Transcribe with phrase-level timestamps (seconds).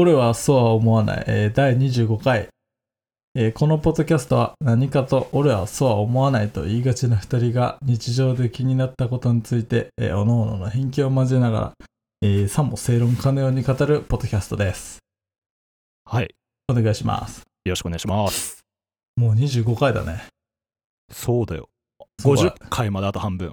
[0.00, 2.48] 俺はそうは思わない、えー第25回、
[3.34, 11.72] えーこのポッドキャストは何かと俺はそうは思わないと言いがちな二人が日常で気になったことについて、えー、各々の偏見を交えながら、
[12.22, 15.00] えー、さも正論かのように語るポッドキャストです。
[16.06, 16.34] はい。
[16.70, 17.40] お願いします。
[17.66, 18.60] よろしくお願いします。
[19.16, 20.22] もう25回だね。
[21.12, 21.68] そうだよ。
[22.18, 23.52] すごい50回まであと半分。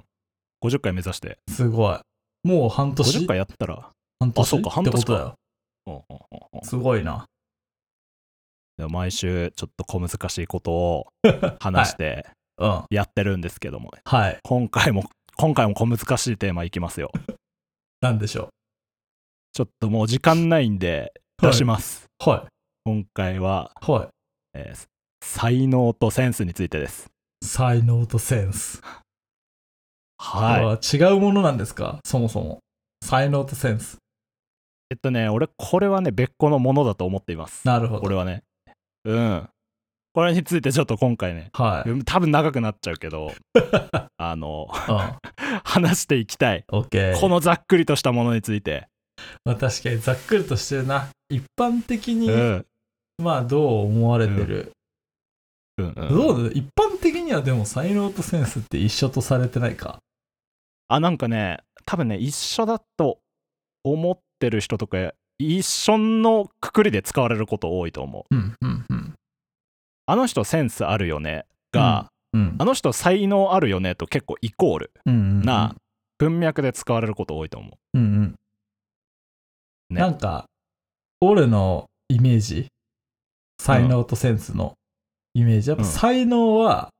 [0.64, 1.36] 50回目指して。
[1.50, 1.98] すごい。
[2.42, 3.90] もう半年？50回やったら。
[4.18, 4.42] 半年？
[4.42, 5.34] あそうか半年だよ。
[6.62, 7.26] すごいな。
[8.76, 11.06] で毎週ちょっと小難しいことを
[11.60, 12.26] 話して
[12.58, 12.84] うん。
[12.90, 14.38] やってるんですけども、はい。
[14.42, 15.04] 今回も、
[15.36, 17.10] 今回も小難しいテーマいきますよ。
[18.00, 18.48] なんでしょ
[19.52, 22.06] ちょっともう時間ないんで出します。
[22.26, 22.30] う。
[22.30, 22.48] はい。
[22.84, 24.08] 今回は、はい。
[24.54, 24.86] えー
[25.20, 27.10] 才能とセンスについてです。
[27.44, 28.80] 才能とセンス。
[30.16, 30.96] はい。
[30.96, 31.98] 違うものなんですか？
[32.04, 32.60] そもそも。
[33.04, 33.98] 才能とセンス。
[34.90, 37.66] えっとね、俺、これはね、別個のものだと思っています。
[37.66, 38.02] なるほど。
[38.06, 38.42] 俺はね。
[39.04, 39.48] うん。
[40.14, 41.90] これについてちょっと今回ね、はい。
[41.90, 43.32] うん多分長くなっちゃうけど、
[44.16, 44.96] あの、うん。
[45.64, 46.64] 話していきたい。
[46.72, 47.20] オッケー。
[47.20, 48.88] このざっくりとしたものについて。
[49.44, 51.08] まあ確かにざっくりとしてるな。
[51.28, 52.66] 一般的に、うん。
[53.22, 54.72] まあどう思われてる？
[55.76, 56.44] うんうんどう？
[56.48, 59.98] だ一般的にはでも才能とセンスって一緒とされてないか？
[60.88, 63.20] あ、なんかね、多分ね、一緒だと
[63.84, 68.34] 思ってる人とか、一緒のくくりで使われること多いと思う。
[68.34, 69.14] うん、うん、うん。
[70.06, 72.64] あの人センスあるよねが、うんあ。
[72.64, 75.74] の人才能あるよねと結構イコールうんうんうんな
[76.18, 78.34] 文脈で使われること多いと思うんうん。
[79.90, 80.46] ねなんか、
[81.20, 82.66] 俺のイメージ、
[83.60, 84.74] 才能とセンスの
[85.34, 86.90] イメージ、やっぱうん才能は、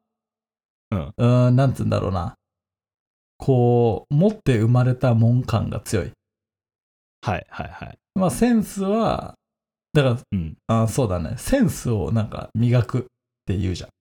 [0.90, 2.34] うんーん、なんつうんだろうな。
[3.38, 6.12] こう、持って生まれたもん感が強い。
[7.26, 7.30] う。
[7.30, 7.98] はいはいはい。
[8.14, 9.34] まあ、センスは、
[9.92, 10.56] だから、うん。
[10.66, 11.34] あそうだね。
[11.38, 13.02] センスをなんか磨くっ
[13.46, 13.88] て言うじゃん。
[13.88, 13.92] っ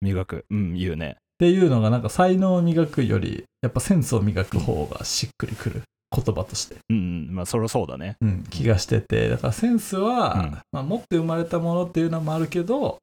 [0.00, 0.44] 磨く。
[0.50, 1.16] うん、言うね。
[1.38, 5.82] ていうのが、なんか才能を磨くより、やっぱセンスを磨く方がしっくりくる
[6.14, 6.76] 言葉として。
[6.90, 7.00] うんう
[7.32, 7.34] ん。
[7.34, 8.16] まあ、そりゃそうだね。
[8.20, 12.98] うん、気がしてて、だからセンスは、うんまあ、持って生まれたものっていうのもあるけど、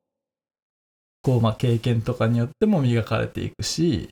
[1.23, 4.09] こう、まあ、経験とかによっても磨かれていくし、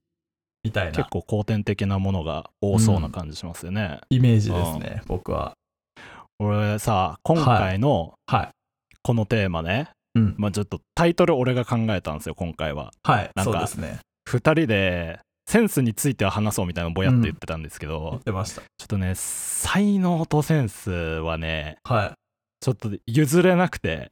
[0.65, 4.01] みたい結な構後天的なものが多そうな感じしますよね。
[4.09, 5.53] イメージですね、僕は。
[6.39, 8.49] 俺さ、今回のはい。
[9.03, 10.35] このテーマね、うん。
[10.37, 12.91] まあちょっとタイトル俺が考えたんですよ、今回は。
[13.03, 13.99] はい、なんかそうですね。
[14.27, 18.61] 二人でセンスについては話そうみたいなのぼやっと言ってたんですけど、言ってました。
[18.61, 22.13] ちょっとね、才能とセンスはね、はい。
[22.59, 24.09] ちょっと譲れなくて、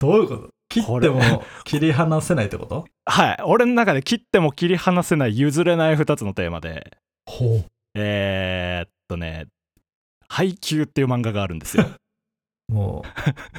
[0.00, 0.50] どういうこと？
[0.68, 2.84] 切っても切り離せないってこと？
[3.08, 7.64] はい、俺の中で切っても切り離せない譲れない2つのテーマで、ほう。
[7.94, 9.46] えー、っとね、
[10.28, 11.86] 配給っていう漫画があるんですよ。
[12.68, 13.04] も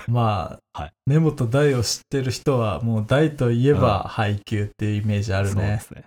[0.07, 5.53] う、まあ、 はい根本大を知ってる人は、もう大といえば配給っていうイメージあるね。
[5.53, 6.03] そうですね。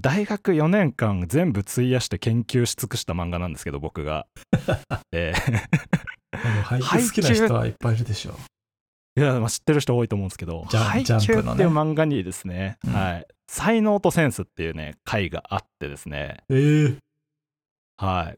[0.00, 4.26] 大学4年間全部費やして研究し尽くした漫画なんですけど、僕が。
[5.12, 5.92] えー
[6.32, 8.34] 配給好きな人はいっぱいいるでしょ。
[9.14, 12.92] いや、まあ、知ってる人多いと思うんですけど、ジャン配給っていう漫画にですね、うん。
[12.92, 16.96] はい、才能とセンスっていうね、回があってですね、えー、
[17.98, 18.36] はい。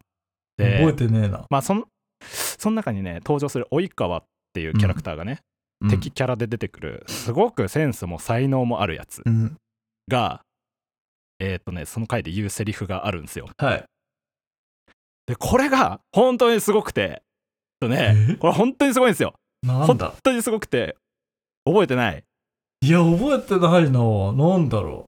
[0.58, 1.46] 覚えてねえな。
[1.50, 1.84] まあそん
[2.22, 5.40] その中にね登場する及川っていうキャラクターがね、
[5.80, 5.90] うん。
[5.90, 9.56] 敵キャラで出てくるすごくセンスも才能もあるやつうん。
[10.08, 10.42] が、
[11.38, 13.48] えっ、とねその回で言うセリフがあるんですよ。
[13.58, 13.84] はい。
[15.26, 17.22] でこれが本当にすごくて
[17.80, 19.34] とねえこれ本当にすごいんですよ。
[19.34, 20.14] 本なんだ？
[20.22, 20.96] 当にすごくて
[21.64, 22.22] 覚えてない
[22.82, 24.32] いや、覚えてないな。
[24.32, 25.06] なんだろ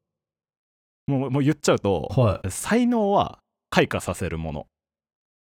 [1.06, 2.20] もうもう言っちゃうとう。
[2.20, 2.50] はい。
[2.50, 3.38] 才能は
[3.70, 4.66] 開花させるもの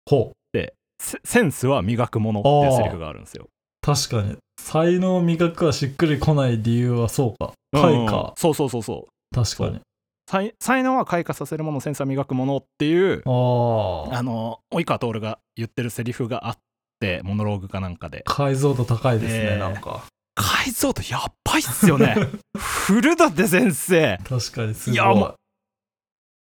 [0.05, 0.35] ほう。
[0.97, 3.49] セセンスは磨くものっていうセリフがあるんですよ
[3.81, 4.37] 確かに。
[4.57, 7.51] 才能磨くはしっくりこない理由はそうか。
[7.73, 8.33] 開うん花。
[8.37, 9.81] そうそうそうそう確かに。
[10.31, 13.21] 才才能は開花させるものセンスは磨くものっていう。
[13.25, 16.57] あの及川徹が言ってるセリフがあっ
[16.99, 18.23] てモノローグかなんかで。
[18.25, 19.57] 解像度高いですね、えー。
[19.57, 20.03] なんか。
[20.35, 22.15] 解像度やっばいっすよね。
[22.57, 24.17] 古舘先生。
[24.27, 24.95] 確かにすごい。
[24.95, 25.35] いやもう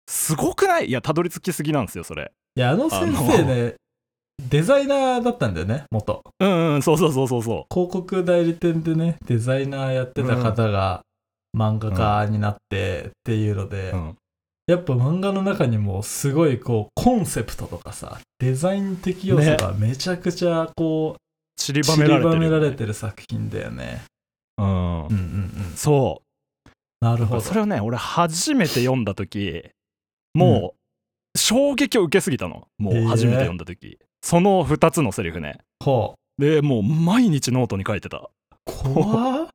[0.08, 0.86] すごくない？
[0.88, 2.32] いやたどり着きすぎなんですよそれ。
[2.56, 3.74] いや、あの先生ね、
[4.48, 6.22] デザイナーだったんだよね、元。
[6.40, 11.02] うんうんそうそうそうそうそ広告代理店でね、デザイナーやってた方が
[11.56, 11.92] 漫画
[12.24, 14.16] 家になってっていうので、う、うん、
[14.70, 21.20] やっぱ漫画の中にもすごいこう、コンセプトとかさ、デザイン的要素がめちゃくちゃこう、
[21.60, 22.34] 散りば散りめられてる。
[22.34, 24.02] よね、ばめられてる作品だよね。
[24.58, 25.72] うんうんうんうん。
[25.74, 26.22] そ
[27.00, 27.40] なるほど。
[27.40, 29.64] うそれをね俺初めて読んだ時
[30.34, 30.74] も
[31.34, 32.68] う衝撃を受けすぎたの。
[32.78, 35.58] もう初めて読んだ時、その2つのセリフね。
[35.84, 38.30] ほでもう毎日ノートに書いてた。
[38.66, 39.48] 怖っ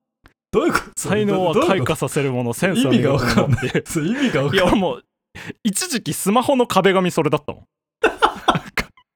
[0.56, 0.86] どういうこと？
[0.96, 5.04] 才能は開花させるものセンスは意味がわかんない意味がわかんないいやもう
[5.64, 7.64] 一時期スマホの壁紙それだったもん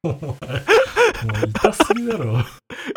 [0.03, 0.37] お前もう
[1.47, 2.37] 痛すぎだろ、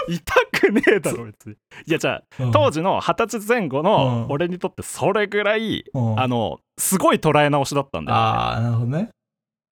[0.08, 1.56] 痛くねえだろ別に
[1.86, 4.68] いやじゃあ当時の二十歳前後の俺にと？
[4.68, 9.08] ってそれぐらい、うんあのすごい捉え直しだったんだよ、ね、ああなるほどね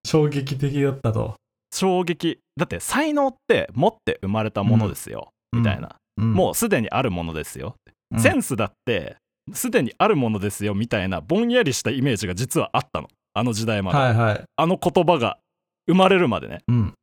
[0.07, 1.35] 衝撃的だったと、
[1.75, 7.77] 衝撃だって才能って持って生まれたものですよ、みたいな、もうすでにあるものですよ、
[8.11, 8.21] うん。
[8.21, 9.17] センスだって
[9.53, 13.09] すでにあるものですよみたいなぼんやりしたイメージが実はあったの。
[13.35, 14.43] あの時代まで、はいはい。
[14.57, 15.39] あの言葉が
[15.87, 16.61] 生まれるまでね。
[16.69, 16.95] うん。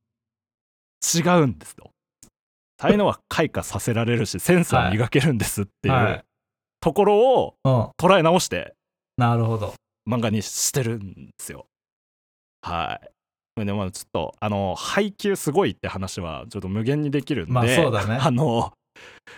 [1.15, 1.91] 違うんですよ
[2.81, 6.13] 才能は開花させられるしセンスは磨けるんですっていはい。
[6.13, 6.25] う
[6.81, 7.73] ところをうん。
[7.97, 8.73] 捉え直して
[9.17, 9.73] なるほど。
[10.09, 11.65] 漫画にしてるんですよ。
[12.61, 12.99] は
[13.57, 13.65] い。
[13.65, 18.17] でもちょっとあの配給すごいって話はちょっと無限にできるんでまあそうだね。
[18.19, 18.73] あの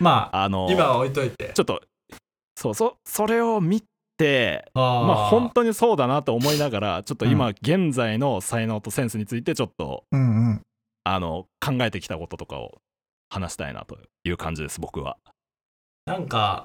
[0.00, 1.52] まああの今は置いといて。
[1.54, 1.82] ちょっと
[2.56, 3.82] そうそそれを見
[4.16, 10.62] てまあ本当にそうだなと思いながらちょっとう今現在の才能とセンスについてちょっとうんうん。
[11.04, 12.78] あの考えてきたこととかを
[13.30, 15.16] 話したいなという感じです僕は。
[16.04, 16.64] なんか、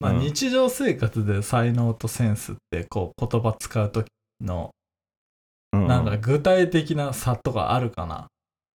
[0.00, 0.18] まあ、うん。
[0.20, 4.08] 日常生活で才能とセンスってこう言葉使う時
[4.40, 4.70] の
[5.72, 8.28] なんか具体的な差とかあるかな？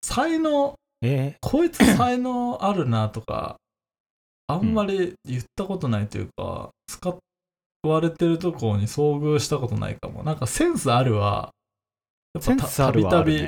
[0.04, 3.58] 才能えこいつ才能あるなとか
[4.48, 7.16] あんまり言ったことないというか、使
[7.84, 10.24] われてるところに遭遇したことないかも。
[10.24, 11.52] なんかセンスあるは
[12.34, 13.48] やっぱたびたび。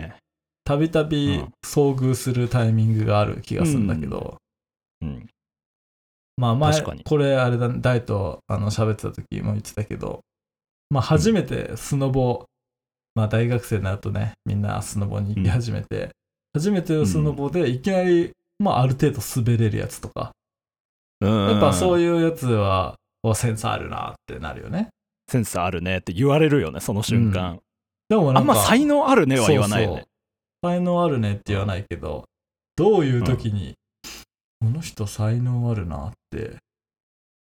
[0.63, 1.53] たびたびうん。
[1.65, 4.37] 遭遇するタイミングがある気がするんだけど、
[5.01, 5.27] うん。
[6.37, 10.21] まあ前これあれだ大とあの喋ってた時も言ってたけど
[10.89, 12.45] まあ初めてスノボ、
[13.15, 16.11] まあ大学生になるとねみんなスノボに行き始めて、
[16.53, 20.31] 初めてのスノボでいきなり、まあある程度滑れるやつとか、
[21.21, 24.89] やっぱそういうやつはおセンスあるなってなるよね。
[25.29, 27.59] センスあるねって言われるよねその瞬間。
[28.09, 29.95] でもなんかあんま才能あるねは言わないよね。
[29.95, 30.01] そう。
[30.01, 30.07] そう
[30.73, 32.25] 才能あるねって言わないけど
[32.75, 33.75] どういう時に、
[34.59, 36.57] この人才能あるなって。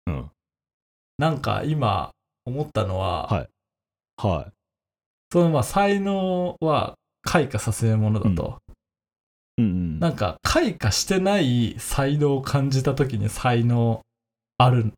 [0.07, 0.29] うん。
[1.17, 2.11] なんか今
[2.45, 3.47] 思ったのは、はい。
[4.17, 4.51] はい。
[5.31, 8.59] そのまあ才能は開花させるものだと、
[9.57, 9.99] うんうん。
[9.99, 14.01] なんか開花してない才能を感じた時に才能
[14.57, 14.93] ある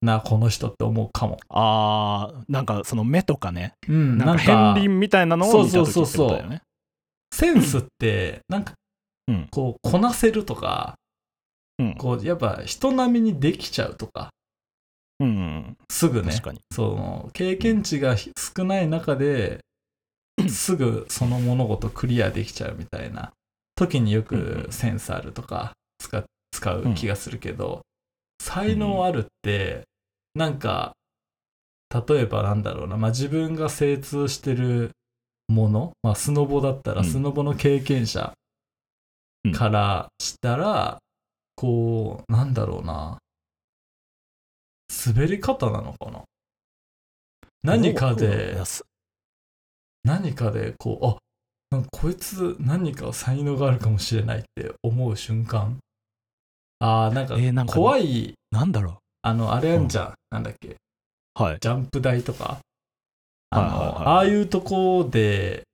[0.00, 3.72] なこの人って思うかも、あーなんかその目とかね。
[3.88, 6.62] うん、なんか片鱗みたいなのを見た時ってことだよね。
[7.32, 8.74] センスってなんか
[9.26, 9.48] うん。
[9.50, 10.94] こうこなせるとか
[11.78, 11.94] うん。
[11.96, 14.30] こうやっぱ人並みにできちゃうとか。
[15.20, 15.76] うんうん。
[15.90, 16.30] すぐね。
[16.30, 16.60] 確かに。
[16.72, 19.58] その経験値が少ない中で
[20.48, 23.32] すぐその物事クリアできちゃうみたいな
[23.78, 27.82] 時によくセンスあるとか使使う気がするけど、
[28.42, 29.84] 才能あるって
[30.34, 30.94] なんか
[32.08, 34.90] 例えばなんだろうな、まあ、自分が精通してる
[35.48, 37.06] もの、まあ、スノボだったらうん。
[37.06, 38.34] スノボの経験者
[39.44, 39.52] うん。
[39.52, 40.98] からしたら、
[41.54, 43.18] こうなんだろうな。
[45.06, 46.24] 滑り方なのかな。
[47.62, 48.56] 何かいで
[50.04, 51.16] 何かでこうあ
[51.70, 55.78] なんかこいつ何か才能があるかもしれないって思う瞬間。
[56.80, 60.68] あーなんかえーなんか怖い、なんだろあのあれあんじゃん、なんだっけ。
[60.68, 60.76] う。
[61.34, 61.58] はい。
[61.60, 62.58] ジャンプ台とか。
[63.50, 64.06] あの、はいはいはい。
[64.06, 65.64] ああいうとこで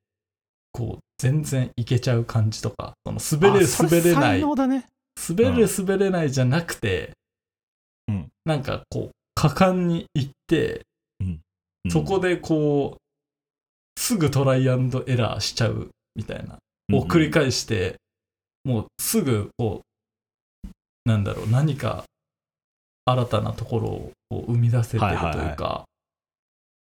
[0.72, 2.94] こう全然いけちゃう感じとか。
[3.06, 4.22] その滑れあそれ滑れない。
[4.22, 4.86] 才能だね。
[5.28, 7.12] 滑れ滑れないじゃなくて、
[8.08, 8.28] うん。
[8.44, 10.82] なんかこう果敢に行って、
[11.20, 11.40] うん。
[11.90, 12.98] そこでこう
[14.04, 16.56] すぐトライアンドエラーしちゃうみたいな、
[16.90, 17.96] うんを繰り返して
[18.62, 19.80] もうすぐこ
[20.66, 20.68] う
[21.06, 22.04] なんだろう何か
[23.06, 25.94] 新たなところをこう生み出せてるというか、はいはい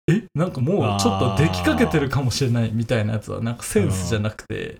[0.07, 4.79] えなんかもうちょっとできかけてるかもしれないみたいなやつはなんかセンスじゃなくて、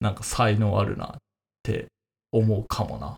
[0.00, 1.16] なんか才能あるなっ
[1.62, 1.86] て
[2.32, 3.14] 思うかもな。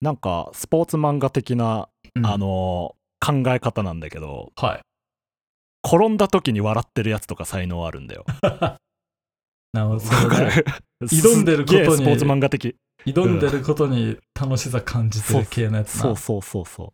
[0.00, 2.26] なんかスポーツ漫画的な、うん。
[2.26, 4.80] あの考え方なんだけどはい。
[5.84, 8.24] 転んだ時に笑ってるやつとか才能あるんだよ。
[9.72, 10.00] なるほど。
[11.06, 12.76] 挑んでることにスポーツ漫画的。
[13.04, 16.02] 挑んでることに楽しさ感じてる系のやつな。
[16.02, 16.92] そうそうそうそう。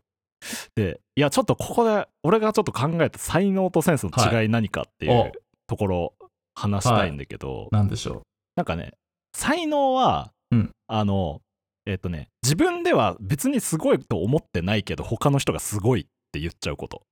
[0.75, 5.31] でいやちょっとここで俺がちょっと考えた才能とセンスの違い何かっていう、はい
[5.71, 6.13] ところを
[6.53, 8.23] 話したいんだけど、なんでしょ
[8.57, 8.91] なんかね
[9.33, 11.39] 才能は、うんあの
[11.85, 17.10] えっ、とね自分では別にすごいと思ってないけど他の人がすごいって言っちゃうことう。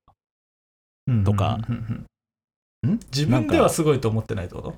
[1.24, 1.58] とか。
[3.12, 4.74] 自分ではすごいと思ってないってこと？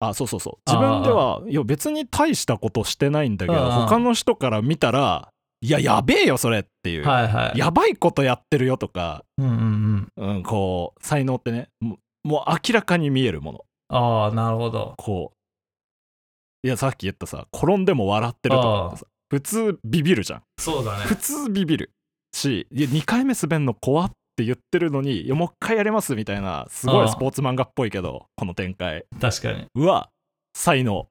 [0.00, 0.70] あそうそうそう。
[0.70, 5.30] 自分ではいや別に大したことしてないんだけど他の人から見たら
[5.60, 7.58] いややべえよそれっていう、はいはい。
[7.58, 10.36] やばいことやってるよとか、うんうんうん。
[10.36, 13.64] うん、こう才能ってねもうもう明らかに見えるもの。
[13.88, 14.94] ああなるほど。
[14.98, 16.66] こう。
[16.66, 20.42] いやさっき言ったさ転んでも笑ってるとかってさ普通ビビるじゃん。
[20.58, 21.04] そうだね。
[21.04, 21.92] 普通ビビる
[22.34, 29.04] しいや2回目滑んの怖って言ってるのにいやもう一回やれますみたいなすごいスポーツ漫画っぽいけどこの展開。
[29.20, 29.66] 確かに。
[29.74, 30.10] うわ
[30.54, 31.08] 才能。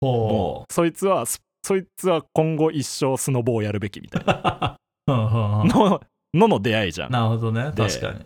[0.00, 4.76] ほもうそいつはスそいつは今後一生スノボをやるべきみたいな。
[5.06, 6.00] の
[6.34, 7.12] のの出会いじゃん。
[7.12, 7.70] なるほどね。
[7.72, 7.88] で。
[7.88, 8.24] 確かに。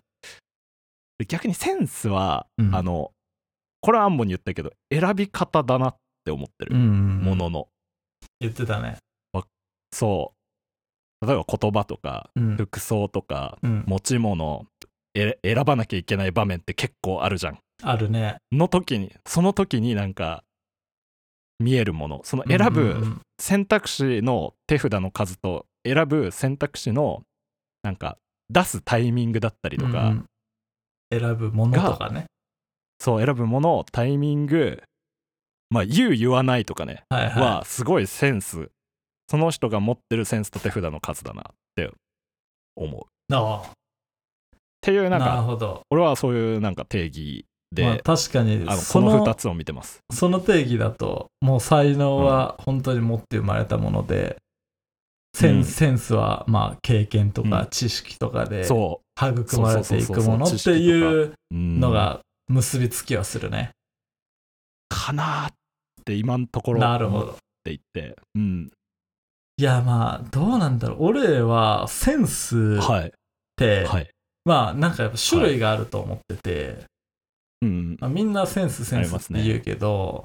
[1.19, 2.75] で逆にセンスは、うん。
[2.75, 3.12] あの
[3.81, 6.75] これはアンモに言ったけど選び方だなって思ってる。
[6.75, 7.69] ものの、
[8.40, 8.99] 言ってたね。
[9.93, 10.34] そう
[11.25, 12.57] 例えば言葉とかうん。
[12.57, 13.85] 服装とかうん。
[13.87, 14.66] 持ち物
[15.14, 17.59] え選ばなきゃいけない場面って結構あるじゃん。
[17.83, 18.37] あるね。
[18.52, 20.45] の時にその時になんか
[21.61, 22.21] 見えるもの。
[22.25, 27.23] その選ぶん選択肢の手札の数と選ぶ選択肢の
[27.83, 28.19] なんか
[28.50, 30.26] 出すタイミングだったりとか、うん
[31.12, 31.21] うん。
[31.21, 32.26] 選ぶものとかね。
[32.99, 34.83] そう選ぶものタイミング
[35.71, 37.04] まあ言う言わないとかね。
[37.09, 37.43] はいはい。
[37.43, 38.71] はすごいセンス
[39.28, 41.45] その人が持ってるセンスと手札の数だなっ
[41.76, 41.90] て
[42.76, 43.00] 思う。
[43.00, 43.62] っあ。
[44.81, 45.83] ていうあなんかほど。
[45.90, 50.00] 俺はそういうなんか定義で、まあ確かにあのそこのの2つを見てます。
[50.12, 54.37] その定義だともう才能は本当に持って生まれたもので、
[55.35, 55.64] センうん。
[55.64, 57.50] センスはまあ経験とうん。
[57.50, 63.71] か知識とかでそ育まれていくものっていうのが結びつきはするね。
[64.88, 65.54] かなーっ
[66.04, 67.38] て今のところなるほど。
[67.64, 68.71] ていて、うん、
[69.56, 71.04] いやまあどうなんだろう。
[71.06, 73.12] 俺はセンスっはい。
[73.56, 74.11] て、はい、
[74.44, 76.87] まあなんかやっぱ種類があると思ってて、
[77.62, 80.25] うんまあ、みんなセンスセンスって言うけど、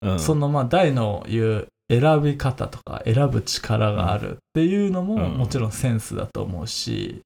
[0.00, 5.38] うん、そのまあ大の言う選び方とか選ぶ力があるっていうのもうん。
[5.38, 7.20] もちろんセンスだと思うし、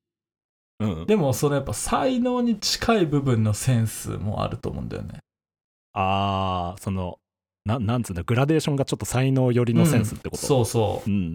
[0.80, 5.20] うん、でもそのやっぱ才能に近い部分のセンスもあると思うんだよね。
[5.92, 7.18] ああその
[7.64, 11.10] ななんつうんだグラデーションがちょっと才能寄りのセンスってこと、そうそう。
[11.10, 11.34] うん、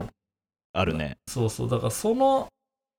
[0.73, 1.17] あるね。
[1.27, 1.69] そうそう。
[1.69, 2.47] だからその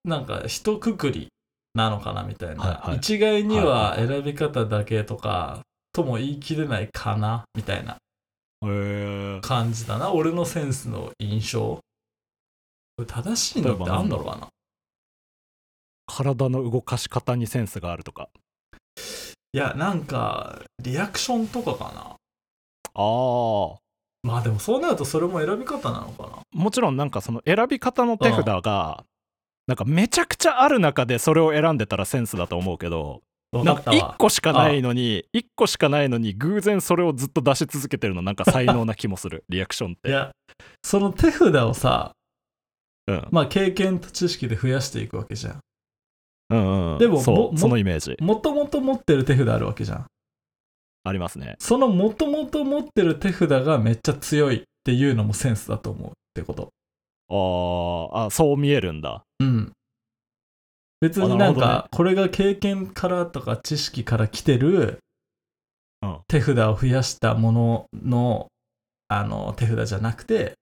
[0.04, 1.28] なんか一括り
[1.74, 2.96] なのかなみたいな、はいはい。
[2.98, 5.62] 一概には選び方だけとか
[5.92, 7.96] とも言い切れないかなみたいな。
[9.42, 10.10] 感じだな。
[10.12, 11.80] 俺のセンスの印象。
[13.06, 14.16] 正しいのってあんだ？
[14.16, 14.48] ろうかな？
[16.06, 18.28] 体の動かし方にセンスがあるとか。
[19.52, 22.16] いやなんかリアクションとかかな
[22.94, 23.78] ああ
[24.22, 26.38] まあでもそうなるとそれも選び方なのかな。
[26.52, 29.04] もちろんなんかその選び方の手札が
[29.66, 33.22] なんかめちゃくちゃある中でそれを選んでたらセンスだと思うけど
[33.52, 34.14] なんか分かったわ。
[34.14, 39.44] 1個しかないのに1個しかないのに偶然それをずっと出し続けてるのなんか才能な気もする。
[39.50, 40.08] リアクションって。
[40.08, 40.32] いや
[40.82, 42.12] その手札をさ
[43.06, 43.28] うん。
[43.30, 45.60] まあ経験と知識で増やしていくわけじゃん。
[46.50, 46.98] うんうん。
[46.98, 48.16] でもそのイメージ。
[48.20, 50.06] もともと持ってる手札あるわけじゃん
[51.04, 51.56] ありますね。
[51.58, 56.70] そのもともと持ってる手札がめっちゃ強いっていうのもセンスだと思うってこと。
[57.28, 59.22] あーあそう見えるんだ。
[59.40, 59.72] うん。
[61.00, 64.98] 別にあなんか、これが経験からとか知識から来てる
[66.02, 66.18] うん。
[66.26, 68.48] 手札を増やしたものの
[69.08, 70.54] あの手札じゃなくて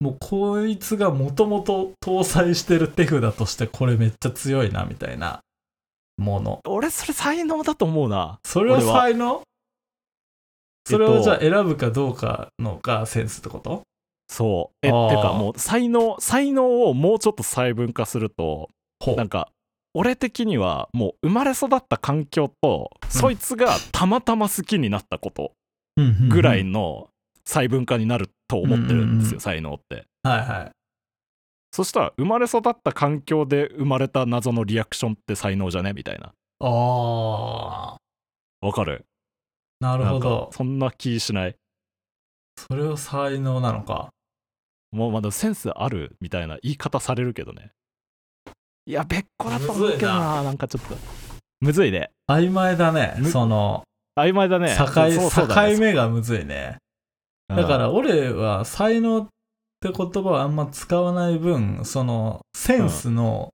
[0.00, 5.40] もうこいつがもともと搭載してる手札としてこれめっちゃ強いなみたいな
[6.16, 6.60] もの。
[6.66, 8.38] 俺それ才能だと思うな。
[8.44, 9.42] それは才能？
[10.86, 13.82] それをえっとじゃあ選ぶかどうかのがセンスってこと？
[14.28, 14.76] そう。
[14.86, 18.70] えてかもう才能才能をもうちょっと細分化すると
[19.16, 19.50] なんか
[19.94, 25.52] 俺的にはもう生まれ育った環境と、そいつがたまたま好きになったこと
[26.28, 26.72] ぐらいうん。
[26.72, 27.08] の
[27.46, 29.40] 細分化になると思ってるんですよ、うん。
[29.40, 30.04] 才能って。
[30.22, 30.75] はいはい
[31.76, 35.92] そしたら生まれ育った環境で生まれた謎のリアクションって才能じゃね？
[35.92, 36.32] みたいな。
[36.60, 37.96] ああ
[38.66, 39.04] わかる？
[39.78, 40.48] なるほど。
[40.54, 41.56] そんな気しない？
[42.56, 44.08] それは才能なのか。
[44.90, 47.72] もうまだセンスあるみたいな言い方されるけどね。
[48.86, 50.44] いや別個だと思うけどな。
[50.44, 50.52] な。
[50.52, 50.96] んかちょっと。
[51.60, 52.10] むずいね。
[52.30, 53.82] 曖昧だねむその。
[54.18, 54.74] 曖昧だね。
[54.78, 54.86] 境,、
[55.78, 56.78] 目がむずいね。
[57.50, 57.56] うん。
[57.56, 59.28] だから俺は才能
[59.88, 63.50] って言葉をあんま使わない分そのセンスの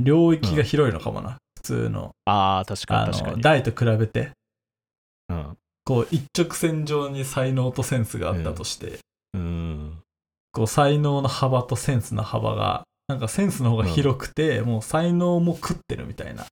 [0.00, 2.12] 領域が広いのかもな、普通の。
[2.24, 4.30] あー確かあに確かに、の大と比べて。
[5.28, 5.56] うん。
[5.84, 8.98] こう一直線上に才能とセンスがあったとして、
[9.34, 9.98] うん。
[10.52, 16.46] こう才能の幅とセンスの幅がなんかセンスの方が広くて、もう才能も食ってるみたいな。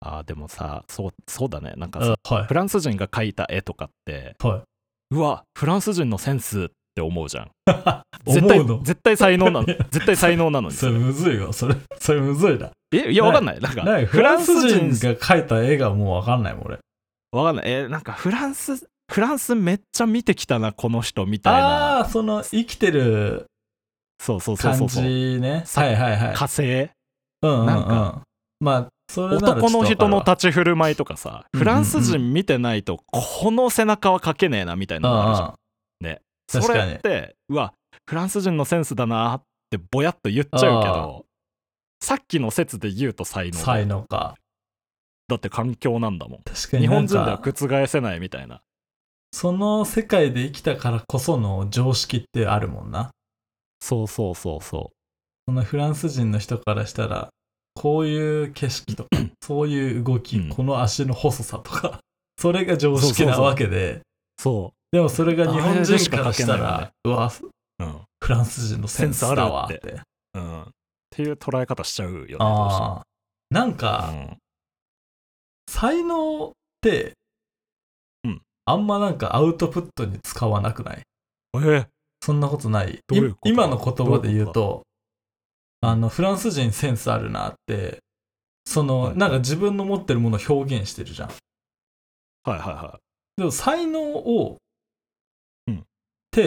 [0.00, 1.72] あーでもさそうそうだね。
[1.76, 2.44] なんかうんさはい。
[2.44, 4.62] フランス人が描いた絵とかっては
[5.10, 7.44] うわフランス人のセンスって思うじゃん。
[8.26, 9.64] い絶対絶対才能なの。
[9.66, 10.92] 絶対才能なのにそれ。
[10.92, 11.76] むずいわそれ。
[12.00, 12.70] それむずい な。
[12.92, 13.60] えいやわかんない。
[13.60, 16.78] なんかフランス人が描いた絵がもうわかんないもん俺。
[17.32, 17.70] わかんない。
[17.70, 18.76] えなんかフランス
[19.12, 21.66] フランスめっちゃ見てきたなこの人みたいな。
[21.66, 23.46] ああーその生きてる
[24.20, 25.04] そうそうそうそ感うそう。
[25.04, 25.62] じね。
[25.66, 26.34] さはいはいはい。
[26.34, 26.88] 火星？
[27.42, 28.22] うんなんか。
[28.58, 35.48] まあ男の人の立ち振る舞いとかさうんフランス人見てないとこの背中は描けねえなみたいなのがあるじゃん。
[35.48, 35.52] うんうん。
[35.52, 35.56] ね
[36.48, 37.74] それってうわ
[38.08, 41.26] フランス人のセンスだなってぼやっと言っちゃうけど
[42.00, 44.36] さっきの説で言うと才能才能か。
[45.28, 46.42] だって環境なんだもん。
[46.44, 48.60] 確かに日本人では覆せないみたいな。
[49.32, 53.10] その世界で生きたからこその常識ってあるもんな。
[53.80, 54.92] そうそうそうそ
[55.46, 57.28] そのフランス人の人からしたら
[57.74, 59.08] こういう景色とか
[59.42, 60.48] そういう動き、うん。
[60.48, 62.00] この足の細さとか
[62.38, 63.94] それが常識なわけで。
[63.94, 64.02] う。
[64.38, 66.90] そでもそれが日本人からしたら、ね。
[67.04, 67.32] うわ
[67.78, 68.00] ううん。
[68.22, 69.74] フランス人のセンスだわって。
[69.76, 71.22] って。
[71.22, 73.04] いう捉え方しちゃうよね
[73.50, 74.36] なんか、うん
[75.68, 77.14] 才能って、
[78.22, 78.40] うん。
[78.64, 81.02] あんまなんかアウトプットに使わなくない？
[81.54, 81.86] えー
[82.22, 83.00] そんなことない。
[83.44, 84.84] 今の言葉で言うと
[85.80, 87.98] あのフランス人センスあるなって
[88.64, 91.28] その、はいなんか自分の持ってるものを表現してるじゃん。
[91.28, 92.98] はいはいは
[93.36, 94.56] でも才能を、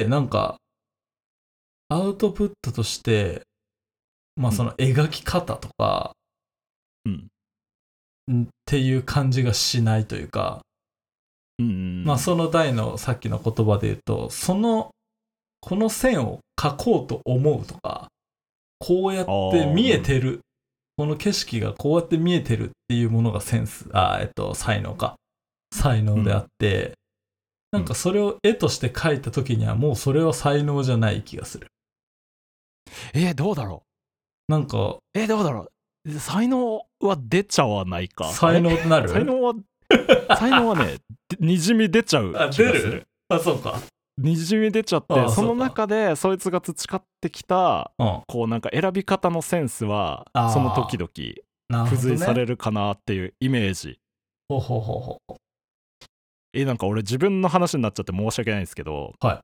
[0.07, 0.57] なんか
[1.89, 3.43] アウトプットとして
[4.35, 4.55] まあうん。
[4.55, 6.11] その描き方とか、
[7.05, 8.41] いうん。
[8.41, 10.61] んっていう感じがしないというか、
[11.57, 14.91] うんうんまあその代のさっきの言葉で言うとその
[15.59, 18.07] この線を描こうと思うとか
[18.79, 20.39] こうやって見えてる
[20.95, 25.15] この景色がこうやって見えてるっていうものがセンスあえっと才能か。
[25.71, 26.93] 才能であって、
[27.71, 31.67] なんかそれを絵として描いた時にはもうそれは才能じゃない気がする。
[33.13, 33.83] えーどうだろ
[34.47, 35.69] なんかうえーどうだろ
[36.05, 36.19] う？
[36.19, 38.31] 才能は出ちゃわないか？
[38.31, 39.09] 才能となる？
[39.09, 39.53] 才能は
[40.37, 40.97] 才能はね
[41.29, 42.73] でにじみ出ちゃう気あがする。
[42.73, 43.07] 出る？
[43.29, 43.79] あそうか。
[44.17, 48.21] にじみ出ちゃってああその中でそいつが培ってきたうん。
[48.27, 53.99] こうなんか選び方のセンスはああその時々付随されるかなっていうイメージ。
[54.49, 55.35] ほうほうほうほう
[56.53, 59.39] えなんか俺自分の話になっちゃって申し訳ないんですけど、はい。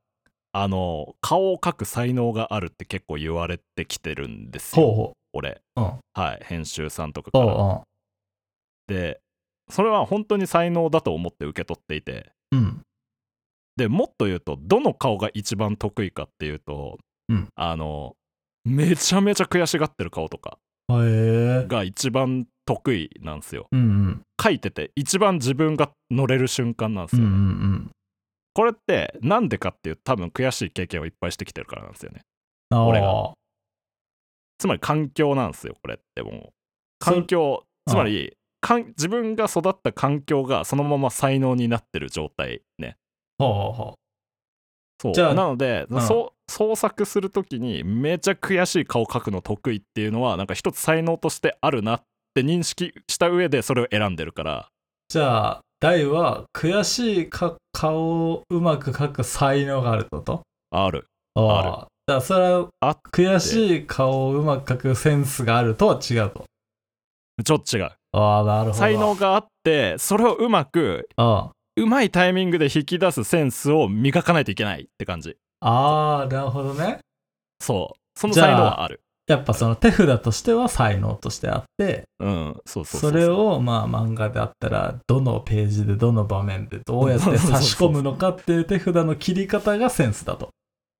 [0.52, 4.86] あの顔を描く才能があるって結構言われてきてるんですよ。
[4.86, 5.60] ほうほ俺。
[5.76, 5.92] ううん。
[6.14, 7.46] はい編集さんとかから。
[7.46, 7.82] おう
[8.86, 9.20] で
[9.68, 12.32] それは本当に才能だと思って受け取っていて。
[12.52, 12.80] うん。
[13.76, 17.48] でもっと言うとどの顔が一番得意かっていうと、うん。
[17.54, 18.14] あの
[18.64, 20.58] めちゃめちゃ悔しがってる顔とか
[21.68, 23.68] が一番得意なんですよ。
[23.72, 24.22] うんうん。
[24.42, 27.90] 書いてて一番自分が乗れる瞬間なんですうんうよ、ん。
[28.54, 32.20] これってなんでかっていうと多分悔しい経験をいっぱいしてきてるからなんですよね。
[32.70, 33.10] うん俺が。
[33.10, 33.32] あ
[34.58, 36.34] つまり環境なんですよこれってもう。
[37.02, 38.36] そ環境つまり
[38.96, 42.96] 自分が育った環境がそのまま才能になってる状態ね。
[43.40, 43.94] ーほうほうほ
[45.00, 45.14] そう。
[45.14, 46.02] じゃあなので、うん。
[46.48, 52.02] 創作する時にめちゃ悔しい顔描くの得意っていうのはなんか一つ才能としてあるなっ
[52.36, 54.68] て認識した上でそれを選んでるから。
[55.08, 60.42] じゃあ大は悔しいか顔をうまく描く才能があるってこと？
[60.70, 61.06] ある。
[61.34, 61.70] ああある。
[61.70, 66.44] だからそれはあ悔しい顔をうまく描くセンスがあるとは違うと？
[67.44, 67.90] ちょっと違う。
[68.12, 68.74] ああなるほど。
[68.74, 75.36] 才能があってそれをうまくあうまいタイミングで引き出すセンスを磨かないといけないって感じ。
[75.60, 76.98] ああーなるほどね。
[77.60, 77.98] そう。
[78.18, 90.50] そのじゃあ才能はあるやっぱその手札としては才能としてあってうんそうそうそうれをまあ漫画であったらどのページでどの場面でどうやって 差し込むのかっていう手札の切り方がセンスだと。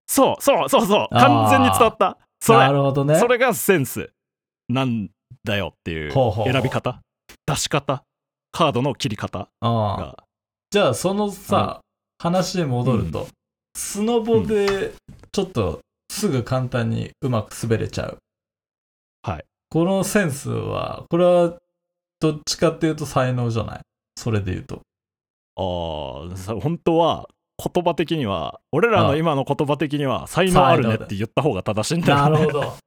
[0.09, 1.07] そうそうそうそう。
[1.11, 2.17] あー完全に伝わった。
[2.41, 3.15] そなれるほどね。
[3.19, 4.09] それがセンス
[4.69, 5.09] なん
[5.43, 6.53] だよっていうほうほうほう。
[6.53, 7.01] 選び方。
[7.45, 8.03] 出し方。
[8.51, 9.47] カードの切り方。
[9.61, 9.97] ああ。
[9.97, 10.23] が。
[10.71, 11.81] じゃあそのさ、
[12.19, 13.27] 話に戻ると、
[13.75, 14.93] スノボで
[15.31, 15.79] ちょっと
[16.17, 18.17] すぐ簡単にうまく滑れちゃう。
[19.21, 19.45] はい。
[19.69, 21.57] このセンスは、これは
[22.19, 23.81] どっちかっていうと才能じゃない？
[24.15, 24.81] それで言うと。
[25.59, 27.27] ああさ本当は
[27.73, 32.77] 言葉的には俺らの今の言葉的には才能あるねって言った方が正しいんだよ、ね、なるほど。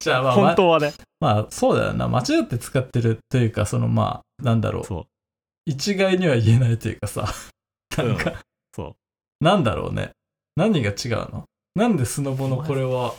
[0.00, 2.08] じゃあまあ、 本当はねまあ、まあそうだよな。
[2.08, 4.84] 間違って使ってるというか、そのまあ、なんだろう。
[4.84, 5.04] そう
[5.66, 7.26] 一概には言えないというかさ。
[7.96, 8.42] なんか、
[8.74, 8.96] そ
[9.40, 10.10] うなんだろうね。
[10.56, 11.44] 何が違うの？
[11.74, 13.14] なんでスノボのこれは、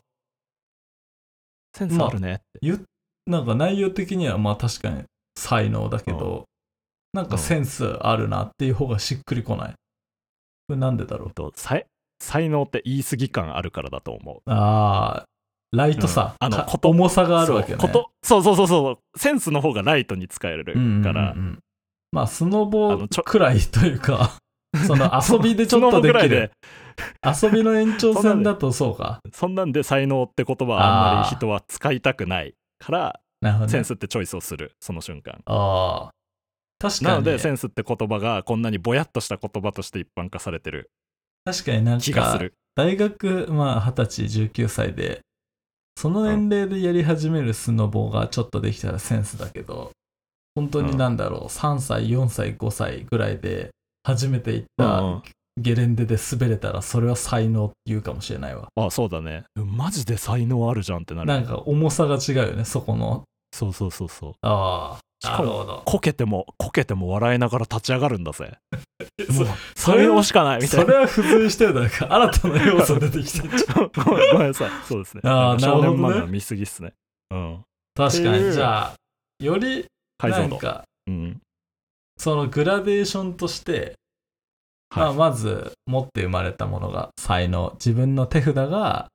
[1.75, 2.35] センスあるね。
[2.35, 2.79] って、
[3.27, 5.03] なんか内容的にはまあ確かに
[5.37, 6.45] 才能だけど、
[7.11, 9.69] なんかセンスあるなっていう方がしっくりこない。
[9.71, 9.75] こ
[10.69, 11.31] れなんでだろう？
[11.31, 11.85] と才
[12.19, 14.49] 才能って言い過ぎ感あるからだと思う。
[14.49, 15.25] ああ、
[15.71, 16.47] ライトさ、うん。
[16.47, 17.77] あのかこと重さがあるわけね。
[17.79, 21.03] そうことそうそうそうそうセンスの方がライトに使えるうんうんうんうん。
[21.03, 21.35] から、
[22.11, 24.37] まあ、スノボくらいというか、
[24.87, 26.51] その遊びでちょっとできる。
[27.23, 29.19] 遊びの延長線だとそうか。
[29.33, 33.67] そんなんで才能って言葉はあんまり人は使いたくないからね。
[33.67, 36.11] センスってチョイスをするその瞬間ああ。
[36.79, 37.07] 確かに。
[37.07, 40.89] なのでセンスって言葉がこんなにぼやっとした言葉として一般化されてる
[41.45, 42.39] 確かになんか、
[42.75, 45.21] 大学、まあ、20歳、19歳で、
[45.95, 49.91] その年齢でやり始めるスノボがちょっとできたらセンスだけど、
[50.55, 53.69] 本当になんだろう、3歳、4歳、5歳ぐらいで
[54.05, 55.23] 初めて行ったん
[55.57, 58.67] ゲレンデで滑れたら、それは才能って言うかもしれないわ。
[58.75, 59.45] あそうだね。
[59.55, 63.23] うんマジで才能あるじゃんってなるなんか重さが違うよね、そこの。
[63.53, 64.33] そうそうそうそう。
[64.41, 65.81] ああ、なるほど。
[65.85, 68.57] こけてもこけても笑いながら立ち上がるんだぜ。
[69.31, 70.85] もう才能しかないみたいな。
[70.85, 74.69] それは付随してるなんか新たな要素出てきてるごめんごめんなさい。
[74.87, 75.21] そうですね。
[75.23, 76.13] あー少なるほどね。
[76.13, 76.93] 年漫画見すぎっすね。
[77.31, 77.63] うん。
[77.95, 78.51] 確かに。
[78.51, 78.93] じゃあ、
[79.41, 79.85] より、
[80.21, 81.41] なんか、うん
[82.17, 83.95] そのグラデーションとして、
[84.95, 85.17] まあ、はい。
[85.17, 89.07] まず持って生まれたものが才能自分の手札が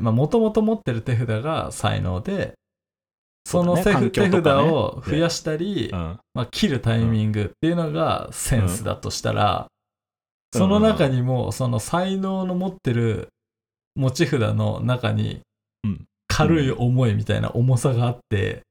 [0.00, 2.54] もともと持ってる手札が才能で
[3.44, 4.10] その手,、ね。
[4.10, 6.18] 手札を増やしたり、うん。
[6.34, 9.66] まあ、切るタイミングっていうのがセンスだとしたら、
[10.54, 10.60] うん。
[10.60, 13.28] その中にもその才能の持ってる
[13.96, 15.40] 持ち札の中に
[15.84, 16.04] うん。
[16.28, 18.62] 軽い思いみたいな重さがあって、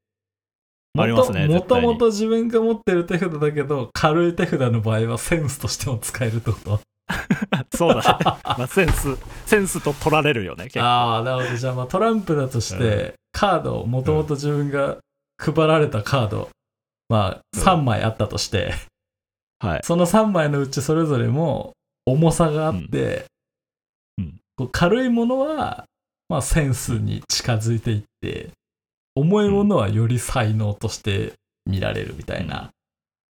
[0.97, 6.81] ありますねもともと自分が持ってる手札だけど軽い手札の場合はセンスとしても使えるってこと？
[7.75, 10.85] そうだね、まあ、センスセンスと取られるよね結構。
[10.85, 11.57] ああなるほど。
[11.57, 14.97] じゃあまあトランプだとして、カードをもともと自分が
[15.37, 16.49] 配られたカード、
[17.07, 17.63] まあうん。
[17.63, 18.73] 3枚あったとして、
[19.59, 19.79] はい。
[19.83, 21.73] その3枚のうちそれぞれも
[22.05, 23.25] 重さがあって、
[24.17, 24.25] うん。
[24.25, 24.39] うん。
[24.55, 25.85] こう軽いものは、
[26.27, 28.51] まあ、センスに近づいていって
[29.19, 31.33] 重いものはより才能として
[31.65, 32.69] 見られるみたいな、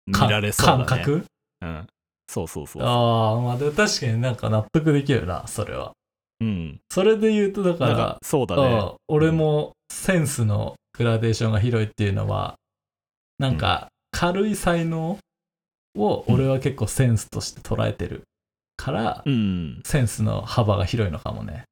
[0.07, 0.85] 見かられそうだね。
[0.85, 1.25] 感覚？
[1.61, 1.87] うん、
[2.27, 5.93] そうそうそうああまあでも確かになんか納得できるなそれは。
[6.39, 6.79] うん。
[6.89, 8.61] それで言うとだからそうだね。
[8.61, 12.55] うん俺もセンスのグラデーションが広いっていうのは
[13.39, 15.17] なんか軽い才能
[15.97, 18.23] を俺は結構センスとして捉えてる
[18.77, 19.81] から、うん。
[19.83, 21.63] センスの幅が広いのかもね。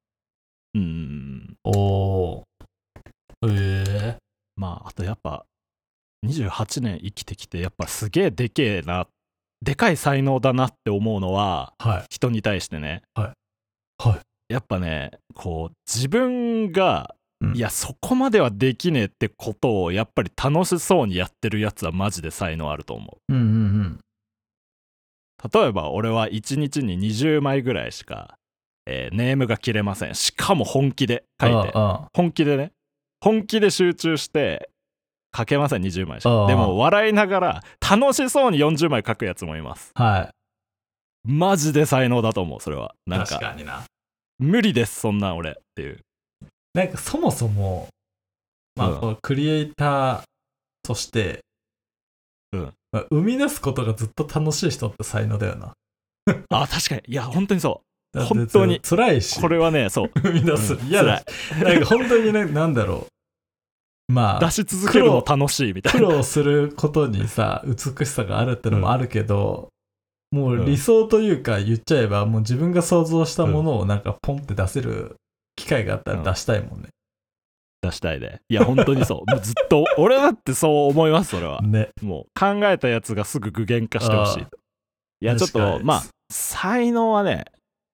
[0.74, 2.42] うんおー。
[3.44, 3.87] ええ
[4.58, 5.46] まああとやっぱ
[6.26, 9.06] 28年生きてきてやっぱすげえでけえな
[9.62, 12.04] でかい才能だなって思うのははい。
[12.10, 13.02] 人に対してね。
[13.14, 14.08] はい。
[14.08, 14.20] はい。
[14.52, 17.56] やっぱねこう自分が、うん。
[17.56, 23.32] いやそこまではできねえってことをやっぱり楽しそうにやってるやつはマジで才能あると思う。
[23.32, 23.98] うんうん
[25.54, 28.34] 例えば俺は1日に20枚ぐらいしか、
[28.86, 30.14] えーネームが切れません。
[30.16, 31.48] しかも本気でうん。
[31.52, 31.70] 書いて。
[31.74, 32.08] あ。
[32.12, 32.72] 本気でね
[33.20, 34.70] 本気で集中して
[35.36, 39.90] 書けません20枚しかでも笑いながら楽しそうに40枚書くやつもいます。
[39.94, 40.30] あはい。
[41.24, 42.94] マジで才能だと思うそれは。
[43.06, 43.84] なん確かかにな。
[44.38, 46.00] 無理ですそんなん俺っていう。
[46.74, 47.88] なんかそもそも、
[48.76, 50.22] まあ、うクリエイター
[50.82, 51.40] として、
[52.52, 52.72] うん。
[52.92, 55.74] まあ、生み出すことがずっと楽しい人って才能だよな。
[56.50, 57.02] あ確かに。
[57.06, 58.80] いや本当にそだって本当に。
[58.80, 60.10] 辛いうし、これはねそう。
[60.22, 60.74] 生 み出す。
[60.74, 60.86] うん。
[60.88, 61.22] 嫌だ。
[61.62, 63.06] なんか本当にね、なんだろ
[64.08, 64.12] う。
[64.12, 66.06] まあ出、し続けるの楽しいみたいな。
[66.06, 69.68] 苦労することにさ、美しさがあるってのもあるけど、
[70.30, 75.16] もう理想というか言っちゃえば、もう自分が想像したものをなんかポンって出せる
[75.56, 76.88] 機会があったら出したいもんね。
[77.80, 79.30] 出したいでいや本当にそう。
[79.30, 81.60] もうずっと俺だってそう思いますそれは。
[81.62, 81.90] ね。
[82.02, 84.42] もう考えたやつがすぐ具現化してほしい。
[85.20, 87.44] いやちょっとまあ才能はね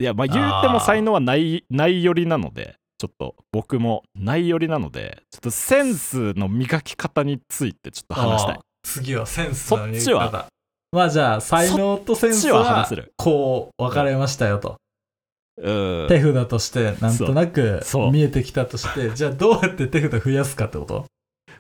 [0.01, 8.61] いやまあ言うても才能はないない寄りなのでちょっと僕もない寄りなのでちょっとセンスの磨き方についてちょっと話したい。
[8.83, 10.31] 次はセンスの見そっちは？
[10.31, 10.47] 方。
[10.93, 14.77] まあじゃあ、才能とセンスはこう分かれましたよと。
[15.57, 16.07] うん。
[16.09, 18.13] 手札としてなんとなくそう。
[18.13, 21.07] 見えてきたとして、じゃあどうやって手札増やすかってこと？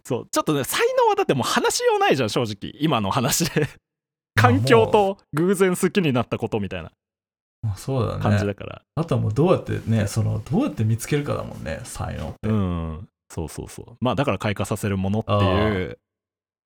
[0.05, 0.27] そう。
[0.31, 2.73] ちょっとね才能はだってもう話しようないじゃん正直。
[2.81, 3.68] 今の話で。
[4.37, 6.85] 環境と偶然好きになったことみたいな。
[6.85, 6.92] まあ
[7.77, 8.22] そうだね。
[8.22, 12.48] 感じだから、あとはもうどうやってね、その、どうやって見つけるかだもんね、才能って。
[12.48, 13.09] うん。
[13.31, 13.96] そうそうそう。
[14.00, 15.98] まあだから開花させるものっていう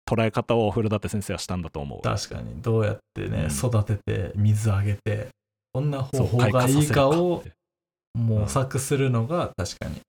[0.09, 2.01] 捉え方を古舘先生はしたんだと思う。
[2.01, 3.51] 確かに、どうやってね、うん。
[3.51, 5.29] 育てて、水あげて、
[5.73, 7.43] こんな方法がいいかを
[8.13, 10.01] 模索するのが確かに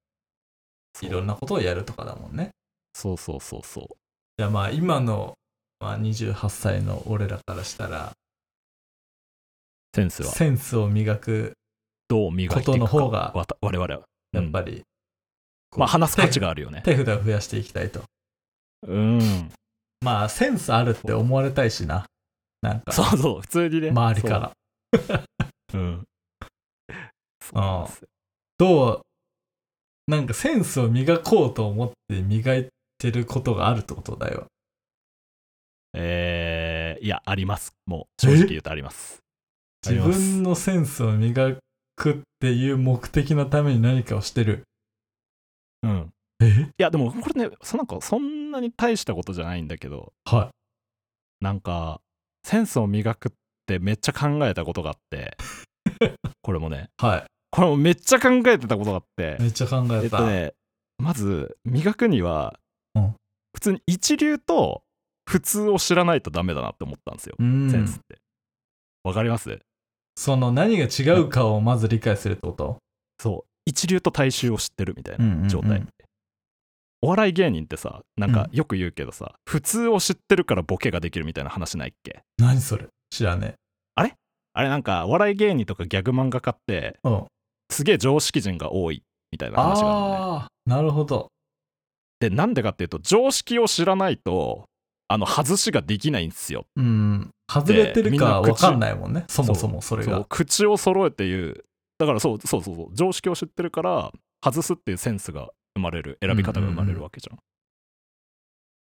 [1.01, 2.51] いろんなことをやるとかだもんね。
[2.93, 3.87] そうそうそうそう。
[4.37, 5.35] じゃあまあ今の
[5.85, 8.13] まあ、28歳の俺らからしたら
[9.95, 10.33] センスは。
[10.33, 11.53] センスを磨く
[12.09, 12.89] どう磨いていくか。
[12.89, 14.03] ことの方が我々は。
[14.33, 14.83] やっぱり、
[15.71, 16.83] こうまあ話す価値があるよね。
[16.85, 18.03] 手手札を増やしていきたいと。
[18.87, 19.51] うん。
[20.01, 22.07] まあセンスあるって思われたいしな。
[22.63, 23.91] なんかそうそう普通にね。
[23.91, 24.53] 周りから。
[25.71, 25.79] そう。
[25.79, 26.05] うん。
[27.41, 28.09] そ う
[28.59, 29.01] どう
[30.07, 34.47] なんかセンスを磨こうと思って磨いてることがあるってことだよ。
[35.95, 37.73] えー、いやあります。
[37.87, 39.19] もう正直言うとあります。
[39.19, 39.24] あ
[39.93, 41.57] 自分のセンスを磨
[41.97, 44.65] くっていう目的のために何かをしてる。
[45.83, 46.13] うん。
[46.41, 46.47] え？
[46.47, 50.13] いやでもこれねそなんかそんなに大したことじゃないんだけど。
[50.25, 50.51] は
[51.41, 52.01] なんか
[52.45, 53.33] センスを磨くっ
[53.67, 55.37] てめっちゃ考えたことがあって。
[56.43, 56.89] これもね。
[57.03, 57.05] い。
[57.05, 59.37] はこれもめっちゃ考えてたことがあって。
[59.39, 60.55] いめっちゃ考え、えったとね
[60.99, 62.59] まず磨くには、
[62.95, 63.15] うん。
[63.55, 64.83] 普通に一流と
[65.29, 67.71] 普通を知らないとダメだなって思ったんですよ、うん。
[67.71, 68.19] センスって。
[69.05, 69.61] わかります？
[70.17, 72.79] その何が違うかをまず理解するってこと？
[73.21, 73.51] そう。
[73.67, 75.83] 一流と大衆を知ってるみたいな状態、うんうん。
[75.83, 75.89] うん
[77.03, 82.23] お笑い芸人ってさなんかよく言うけどさ、普通を知ってるからボケができるみたいな話ないっけ？
[82.39, 82.87] 何それ？
[83.11, 83.57] 知らね
[83.95, 84.17] あれ？
[84.55, 87.25] なんかお笑い芸人とかギャグ漫画家ってえうん。
[87.71, 90.17] すげえ常識人が多いみたいな話があるのね。
[90.17, 91.29] ああなるほど。
[92.21, 94.65] でなんでかっていうと常識を知らないと
[95.15, 96.67] あの外しができないんですよ。
[96.75, 97.31] うん。
[97.49, 99.25] 外れてるか分かんないもんね。
[99.29, 100.25] そもそもそれが。
[100.29, 101.65] 口を揃えて言う。
[101.99, 104.11] だからそうそうそう常識を知ってるから
[104.45, 107.39] 外すっていうセンスが生まれる選び方が生まれるわけじゃん,、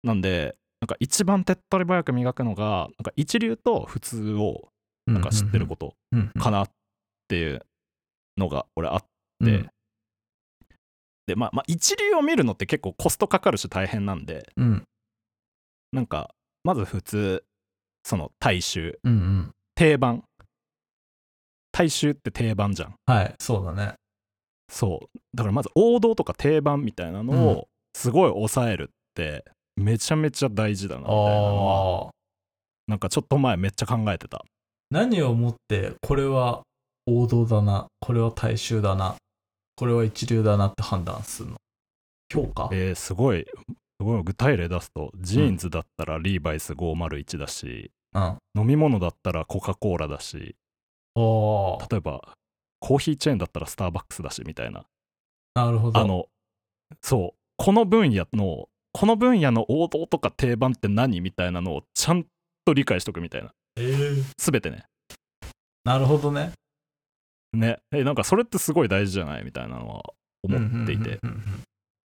[0.04, 4.68] なんでなんか一番手っ取り早く磨くのがなんか一流と普通を
[5.08, 5.96] なんか知ってること
[6.35, 6.70] とかなっ
[7.26, 7.66] ていう
[8.37, 9.06] のが俺あって、
[9.40, 9.68] うん。
[11.26, 14.48] でまあまあ一流を見るのって結構コストかかるし大変なんで。
[14.56, 14.85] うん
[15.92, 17.44] なんかまず普通
[18.05, 18.98] その大衆。
[19.05, 19.50] うんうん。
[19.74, 20.24] 定番。
[21.70, 22.94] 大衆って定番じゃん。
[23.07, 23.94] はいそうだね。
[24.68, 25.18] そう。
[25.35, 29.44] だからまず王道とか定番みたいなのをすごい抑えるって
[29.76, 32.05] めちゃめちゃ大事だなみたいなのは。
[32.05, 32.11] ああ
[32.88, 34.42] なんかちょっと前めっちゃ考えてた。
[34.90, 36.62] 何をもってこれは
[37.07, 39.16] 王道だなこれは大衆だな
[39.76, 41.57] これは一流だなって判断するの？
[42.33, 42.68] 評価？
[42.72, 43.44] えー、すごい。
[43.44, 43.50] す
[44.02, 48.22] ごい具体例出すとジーンズだったらリーバイス501だし、うん。
[48.22, 50.54] あ飲み物だったらコカ・コーラだし
[51.14, 52.34] あ例えば
[52.80, 54.84] コーヒーチェーンだったらスターバックスだしみたいな。
[55.54, 56.00] なるほど。
[56.00, 56.26] あの
[57.00, 57.38] そう。
[57.56, 62.26] この分野のこの分野の王道とか定番って何みたいなのをちゃん
[62.64, 63.52] と理解しとくみたいな。
[63.76, 63.82] え。
[63.82, 64.84] ー全てね。
[65.84, 66.52] なるほどね。
[67.52, 67.78] ね。
[67.92, 70.02] えなんかそれってすごい大事じゃないみたいなのは
[70.42, 71.20] 思っていて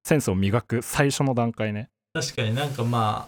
[0.05, 1.89] センスを磨く最初の段階ね。
[2.13, 3.27] 確かになんかまあ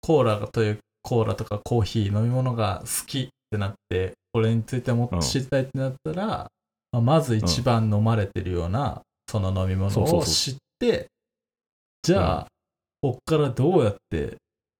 [0.00, 6.48] コーラというコーラとかコーヒー飲み物が好きってなってこれについてもっと知りたいってなったら、ま
[6.92, 11.08] あまず一番飲まれてるようなその飲み物を知って
[12.02, 12.46] じゃあ、
[13.00, 14.36] こっからどうやって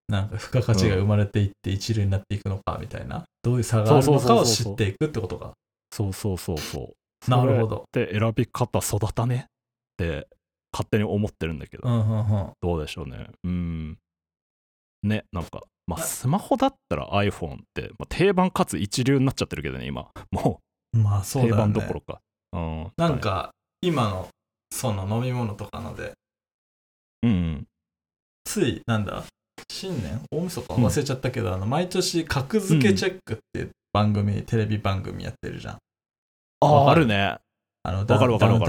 [0.09, 5.55] なんか付加価値が生まれていって一流になっていくのかみたいな、どういう差があるのかを知っていくってことか。
[5.91, 6.93] そうそうそうそ
[7.27, 7.31] う。
[7.31, 7.85] なるほど。
[7.93, 9.51] で選び方育たねっ
[9.97, 10.29] て
[10.75, 12.53] 勝手に思ってるんだけど、うんうんうん。
[12.61, 13.29] どうでしょうね。
[13.45, 13.99] うん。
[15.05, 20.09] ねなんかまあスマホだったら iPhone って、まあ、定番かつ一流になっちゃってるけどね今。
[20.33, 20.61] も
[20.93, 22.21] まあそううだ定番どころか。
[22.53, 22.93] うん。
[22.97, 24.29] なんか今の
[24.73, 26.15] その飲み物とかので。
[27.23, 27.67] うんうん。
[28.43, 29.23] ついなんだ
[29.71, 30.21] 新年？
[30.33, 30.69] 大晦日？
[30.75, 35.79] 忘れちゃったけど、あの毎年格付けチェックって番組、テレビ番組やってるじゃん。
[36.61, 37.39] あああるね
[37.87, 38.61] あのダウンタウン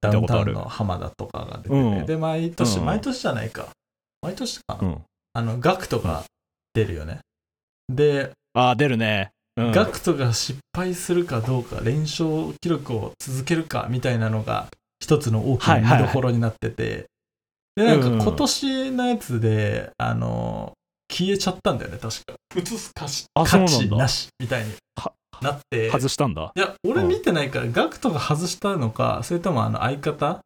[0.00, 2.06] ダウンタウンの浜田とかが出てて、うん。
[2.06, 3.68] で毎年、うん毎年じゃないか。
[4.20, 4.78] 毎年か。
[4.82, 5.02] な、うん。
[5.32, 6.24] あのガクトが
[6.74, 7.20] 出るよね。
[7.88, 9.30] で、ああ出るね。
[9.56, 9.72] うん。
[9.72, 14.66] ガクトが失敗するかどうか連勝記録を続けるかみたいなのが
[15.00, 17.06] 一つの大きな見どころになってて、
[17.76, 20.72] でなんか今年のやつで、あの
[21.08, 22.34] 消えちゃったんだよね確か。
[22.56, 23.26] 映す価値
[23.90, 24.72] なしみたいに。
[24.96, 25.90] はなって。
[25.90, 26.52] 外したんだ？
[26.54, 30.40] いや俺見てないからガクトが外したのかそれともあの相方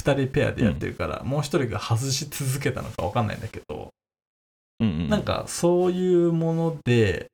[0.00, 3.90] 2人ペアでやってるから、もう一人が外し続けたのか分かんないんだけど、
[4.80, 7.28] うんうんなんかそういうもので、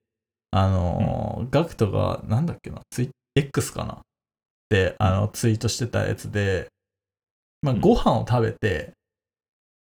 [0.50, 3.98] あのーガクトがなんだっけな、ツイ X かな？
[4.70, 6.68] で、あの、ツイートしてたやつで、
[7.62, 7.80] まあ、うん。
[7.80, 8.92] ご飯を食べて、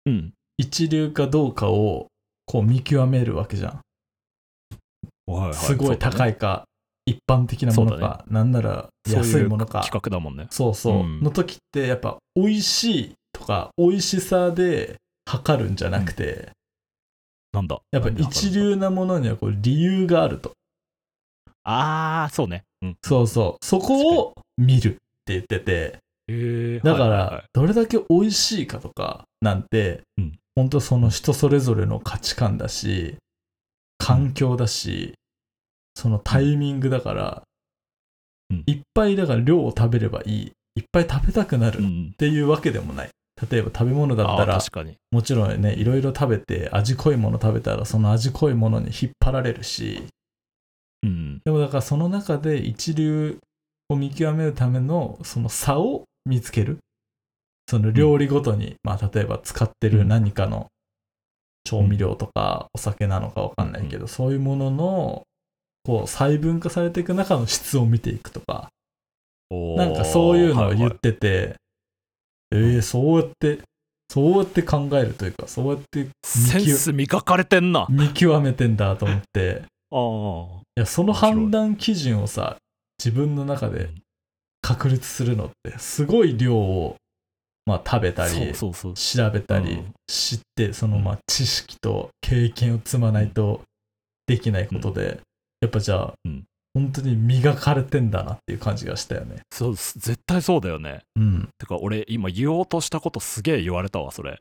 [0.06, 0.32] うん。
[0.56, 2.06] 一流かどうかを
[2.46, 3.80] こう見極めるわけじゃん。
[5.30, 5.54] はいはい。
[5.54, 6.64] すごい高いいか、
[7.08, 9.80] 一般的なものか、なんなら安いものか。
[9.82, 10.46] 企画だもんね。
[10.50, 11.22] そうそう、うん。
[11.22, 16.50] の時ってやっぱ美味しいとか美味しさで測るんじゃなくて、
[17.52, 17.80] なんだ？
[17.90, 20.52] やっぱ一流なものにはこう理由があると。
[21.64, 22.64] ああそうね。
[22.82, 22.96] うん。
[23.02, 23.64] そうそう。
[23.64, 33.16] そこを見るって言ってて、えーだから、どれだけ美味しいかとかなんてうん、本当その人それぞれの価値観だし、
[33.98, 35.14] 環境だし、
[35.98, 37.42] そのタイミングだから
[38.50, 40.52] うん、いっぱいだから量を食べればいい。
[40.76, 42.14] いっぱい食べたくなるっうん。
[42.16, 43.10] ていうわけでもない。
[43.50, 44.94] 例えば食べ物だったら、確かに。
[45.10, 50.04] もちろんね、いろいろ食べて味濃いもの食べたら、その味濃いものに引っ張られるし、
[51.02, 51.40] うん。
[51.44, 53.38] でもだからその中で一流
[53.90, 56.78] を見極めるためのその差を見つける。
[57.68, 60.68] その料理ごとに、まあ例えば使ってる何かの
[61.64, 65.22] 調味料とかお酒なのかわかんないけど、そういうものの
[65.88, 68.68] こう細分化されていく中の質を見ていくとか、
[69.50, 70.98] なんかそういうのを言っはいはい。
[70.98, 71.56] てて、
[72.52, 73.60] えー、そうやって、
[74.10, 77.86] そうやって考えるというか、そうやってセンス磨かれてんな。
[77.88, 80.60] 見極めてんだと思って、 ああ。
[80.76, 82.58] いや、その判断基準をさ、
[83.02, 84.02] 自分の中でうん。
[84.60, 86.96] 確立するのって、すごい量を、
[87.64, 88.94] まあ、食べたり、そうそうそう。
[88.94, 89.92] 調べたり、うん。
[90.06, 91.04] 知って、その、うん。
[91.04, 93.62] まあ、知識と経験を積まないと
[94.26, 95.22] できないことで、
[95.60, 96.44] やっぱじゃあ、うん。
[96.74, 99.40] 本当に磨かれてんだなっていう感じがしたよね。
[99.50, 99.98] そうす。
[99.98, 101.00] 絶対そうだよね。
[101.16, 101.48] うん。
[101.58, 104.40] てか俺今言おうとしたことすげえ言われたわそれ。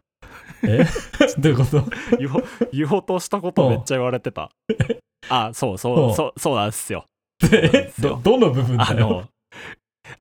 [0.64, 0.86] え？
[1.40, 1.84] どういうこと？
[2.20, 4.52] 言おう言おうとしたことめっちゃ言われてた。
[5.30, 7.06] あそうそうそうそうなんですよ。
[7.52, 8.90] えど、どの部分だよ？
[8.92, 9.30] あの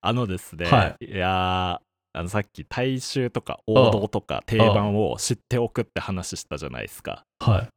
[0.01, 1.05] あのですね、、はい。
[1.11, 7.25] やーあのさっき大衆とか王道とか定番を知っておくって話したじゃないですか。
[7.41, 7.69] はい。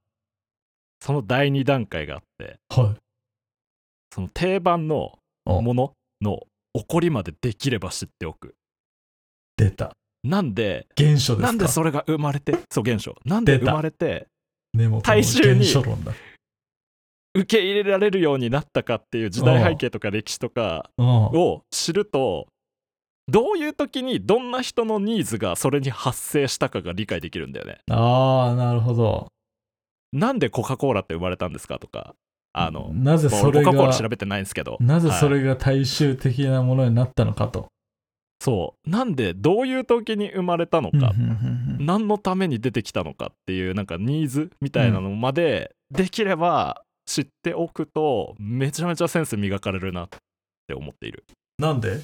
[1.02, 2.96] その第2段階があってはい。
[4.14, 6.44] その定番のおものの
[6.74, 8.56] 起こりまでできれば知っておく
[9.58, 9.94] 出た。
[10.24, 11.42] なんで現象ですか？
[11.48, 12.58] なんでそれが生まれて？
[12.72, 14.28] そう現象なんで生まれて
[15.04, 15.66] 大衆に。
[17.36, 21.06] 受け入れられるようになったかっていう時代背景とか歴史とかうん。
[21.08, 22.48] を知ると
[23.28, 27.78] どういう時にどんな人のニーズがそれに発生したかが理解できるんだよね。
[27.92, 29.28] ああ、なるほど。
[30.12, 32.16] なんでコカ・コーラって生まれたんですかとか
[32.62, 34.78] あのなぜまあそれが俺コカ・コーラ調べてないんですけど。
[34.80, 37.68] なぜそはいれが大衆的なものになったのかと。
[38.42, 38.90] そう。
[38.90, 41.14] なんでどういう時に生まれたのか、
[41.78, 50.10] 何のために出てきたのかっていうなんかニーズみたいなのまでできれば知っておくとめちゃめちゃセンス磨かれるなっ
[50.68, 51.26] て思っている。
[51.58, 52.02] なんで？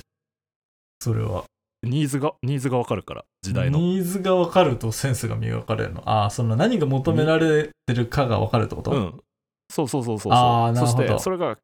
[0.99, 1.45] それは。
[1.83, 3.79] ニーズがニーズがわかるから時代の。
[3.79, 6.01] ニーズが分かるとセンスが磨かれるの。
[6.09, 8.91] ああ、その何が求められてるかが分かるってこと？
[8.91, 9.21] うん
[9.69, 11.57] そうそうそうそうあーなるほどそしてそれが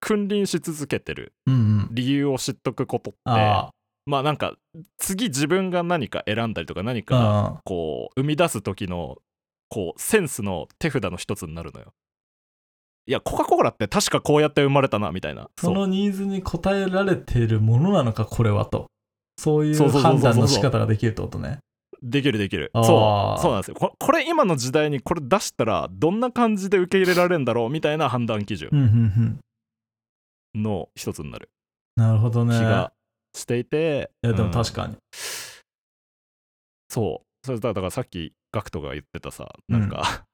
[0.00, 1.88] 君臨し続けてるうんうん。
[1.90, 3.70] 理由を知っとくことってあ
[4.06, 4.54] まあなんか
[4.98, 7.60] 次自分が何か選んだりとか何かあ。
[7.64, 9.18] こう生み出す時の
[9.68, 11.92] こうセンスの手札の一つになるのよ
[13.06, 18.86] いやコカ・コーラって確かこうやって生まれたなみたいなそのニーズに応えられているものなのか、これはと。
[19.38, 21.58] そういうそうそうそうそう判断の仕方ができるってことね。
[22.02, 22.70] できるできる。
[22.74, 23.40] そう。
[23.40, 23.74] そうなんですよ。
[23.74, 29.40] ここれ今の時代にこれ出したらどんな感じで受け入れられるんだろうみたいな判断基準うんうん
[30.54, 30.62] うん。
[30.62, 31.50] の一つになる。
[31.96, 32.56] なるほどね。
[32.56, 32.92] 気が
[33.34, 34.52] していて、いや、でもうん。
[34.52, 34.96] 確かに。
[36.88, 37.46] そう。
[37.46, 40.24] それだだからさっきガクトが言ってたさなんか、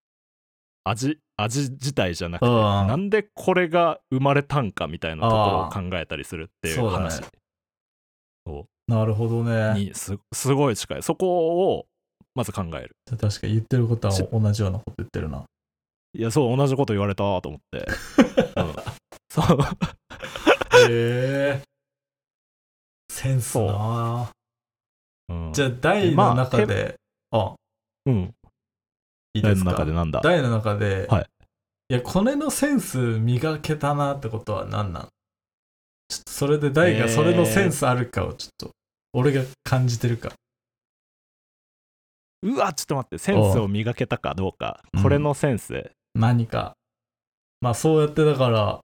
[0.84, 2.52] 味味自体じゃなくてうん。
[2.52, 7.04] なんでこれが生まれたんかみたいなところを考えたりするっていうそうだね。
[7.04, 7.22] 話
[8.88, 9.74] なるほどね。
[9.74, 11.02] にすすごい近い。
[11.02, 11.86] そこを
[12.34, 12.96] まず考える。
[13.06, 15.44] 確か言ってることは同じようなこと言ってるな。
[16.14, 17.86] いやそう同じこと言われたと思って、
[18.56, 18.74] うん。
[19.30, 19.58] そう。
[20.90, 21.62] へえ。
[23.12, 24.32] センスな。
[25.28, 25.32] う。
[25.34, 25.52] ん。
[25.52, 26.94] じゃあ、大の中で、
[27.30, 27.54] あ、
[28.06, 28.34] うん。
[29.34, 29.72] いいですか？
[29.72, 30.20] の中でなんだ？
[30.22, 31.26] 大の中で、はい。
[31.90, 35.08] いや、これのセンス磨けたなってことは何なん？
[36.08, 38.70] ちょっとそれで大がそれのセンスあるかをちょっと、
[39.12, 40.32] 俺が感じてるか。
[42.42, 46.74] うわちょっと待ってセンスを磨けたかどうかうんこれのセンス、何か。
[47.60, 48.80] まあそうやってだから、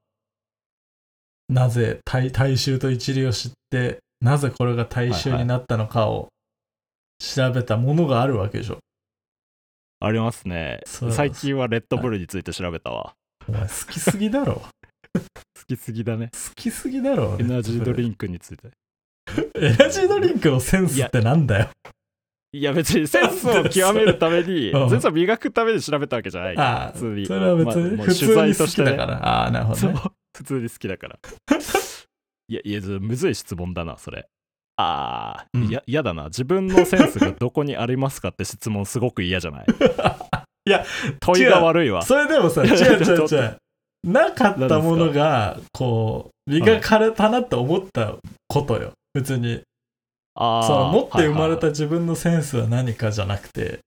[1.48, 6.28] なぜ大大衆と一流を知って、なぜこれが大衆になったのかを
[7.18, 8.78] 調べたものがあるわけでしょ。
[10.00, 13.14] ありますねそう最近はレッドブルについて調べたわ、
[13.48, 14.62] お前好きすぎだろ。
[15.14, 17.36] 好きすぎだね好きすぎだろ。
[17.38, 18.72] エナジードンリンクについてク。
[19.56, 21.68] エナジードリンクのセンスってなんだよ。
[22.52, 24.90] いや別にセンスを極めるために うん。
[24.90, 26.56] センスを磨くために調べたわけじゃない。
[26.58, 27.26] ああ、普通に。
[27.26, 28.82] それは別にま通取材に好として。
[28.84, 29.18] ねきだから。
[29.26, 30.00] ああ、なるほどね。
[30.36, 31.18] 普通に好きだから。
[32.48, 34.26] いやいやずむずい質問だなそれ。
[34.76, 35.64] ああ、うん。
[35.64, 36.24] いや嫌だな。
[36.24, 39.66] 自分のセンスがどこにありますかって質問すごく嫌じゃない？
[40.66, 40.84] いや
[41.20, 42.02] 問いが悪いわ。
[42.02, 43.56] それでもさ、違う違う違う。
[44.06, 48.16] なかったものが、こう、磨かれたなって思った
[48.48, 48.92] ことよ。
[49.14, 49.62] 別に。
[50.36, 53.80] あーその持って生まれたはい自分のセンスは何かじゃなくて、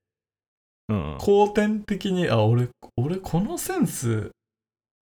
[1.20, 4.32] 後天的に、あ、俺、俺このセンス、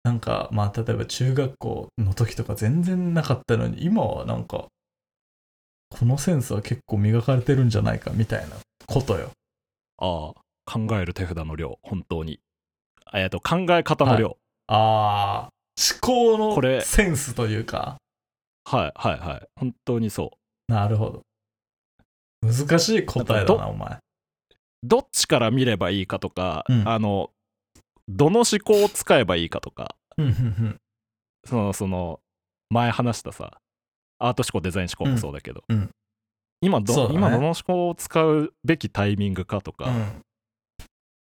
[0.04, 4.66] なんか、まあ、例えば中学校の時とか全然なかったのに、今はなんか、
[5.90, 8.56] このセンスは結構磨かれてるんじゃないかみたいな
[8.88, 9.32] ことよ。
[9.98, 12.40] ああ考える手札の量本当に。
[13.14, 14.38] えっと考え方の量、
[14.68, 17.98] ああ、思考のセンスというか、
[18.70, 19.48] はい、はいはい。
[19.56, 20.32] 本当にそ
[20.68, 20.72] う。
[20.72, 21.22] なるほど。
[22.42, 23.98] 難しい答えだなお前。
[24.84, 26.88] どっちから見ればいいかとか、うん。
[26.88, 27.32] あの
[28.08, 29.96] どの思考を使えばいいかとか。
[31.46, 32.20] そのその
[32.70, 33.60] 前話したさ
[34.20, 35.90] アート思考デザイン思考もそうだけど、うんうん。
[36.62, 37.16] 今ど、ね。
[37.16, 40.22] 今どの思考を使うべきタイミングかとか、うん。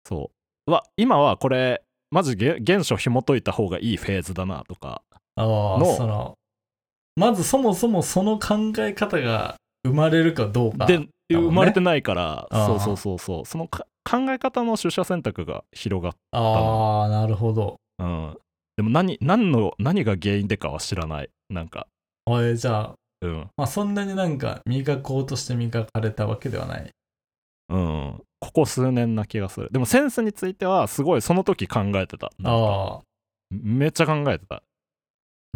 [0.04, 0.32] そ
[0.66, 0.70] う。
[0.70, 5.02] わ今はこれマジげ原初紐解いた方がいいフェーズだなとか。
[5.36, 6.37] のその、
[7.18, 10.86] まずそもそもその考え方が生まれるかどうか。
[10.86, 11.08] で、ね。
[11.30, 13.44] 生まれてないからそうそうそうそう。
[13.44, 17.76] そのか考え方の取捨選択が広がっああ、なるほど。
[17.98, 18.38] うん。
[18.76, 21.30] でも何何の何が原因でかは知らない。
[21.50, 21.88] なんか。
[22.24, 23.50] おい、じゃあ、うん。
[23.56, 26.90] まあそんなになんか磨こうとして磨かれたわけではない。
[27.68, 28.22] うん。
[28.40, 29.68] ここ数年な気がする。
[29.72, 32.30] でもセンスについてはすごいその時考えてた。
[32.38, 33.00] なんか。
[33.00, 33.00] あ
[33.50, 34.56] めっちゃ考えてた。
[34.56, 34.62] あ、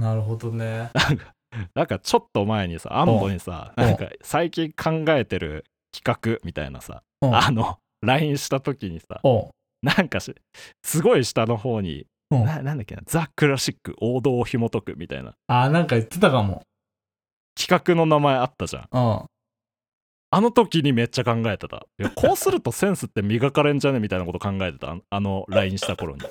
[0.01, 0.91] なるほどね。
[1.75, 3.85] なんかちょっと前にさアンボにさうん。
[3.85, 7.35] なんか最近考えてる企画みたいなさうん。
[7.37, 9.21] あの LINE した時にさ
[9.83, 10.35] なんかし
[10.83, 12.45] すごい下の方にうん。
[12.45, 15.35] ななんだっけなザ・クラシック王道を紐解くみたいな。
[15.49, 16.63] ああ、なんか言ってたかも。
[17.61, 18.89] 企画の名前あったじゃん。
[18.91, 19.27] うん。
[20.35, 21.85] あの時にめっちゃ考えてた。
[22.15, 24.01] こうするとセンスって磨かれんじゃね？
[24.01, 24.93] みたいなこと考えてた。
[24.93, 26.23] ああの LINE した頃に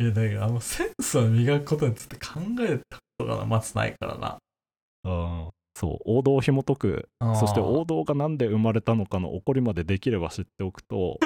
[0.00, 4.38] いや、だからあのセンスを磨くことについて考えたことがまずないからな。
[5.04, 5.50] うん。
[5.78, 7.08] そう王道を紐解く。
[7.38, 11.18] そして王道がなんで生まれたのかの起こりまでできれば知っておくと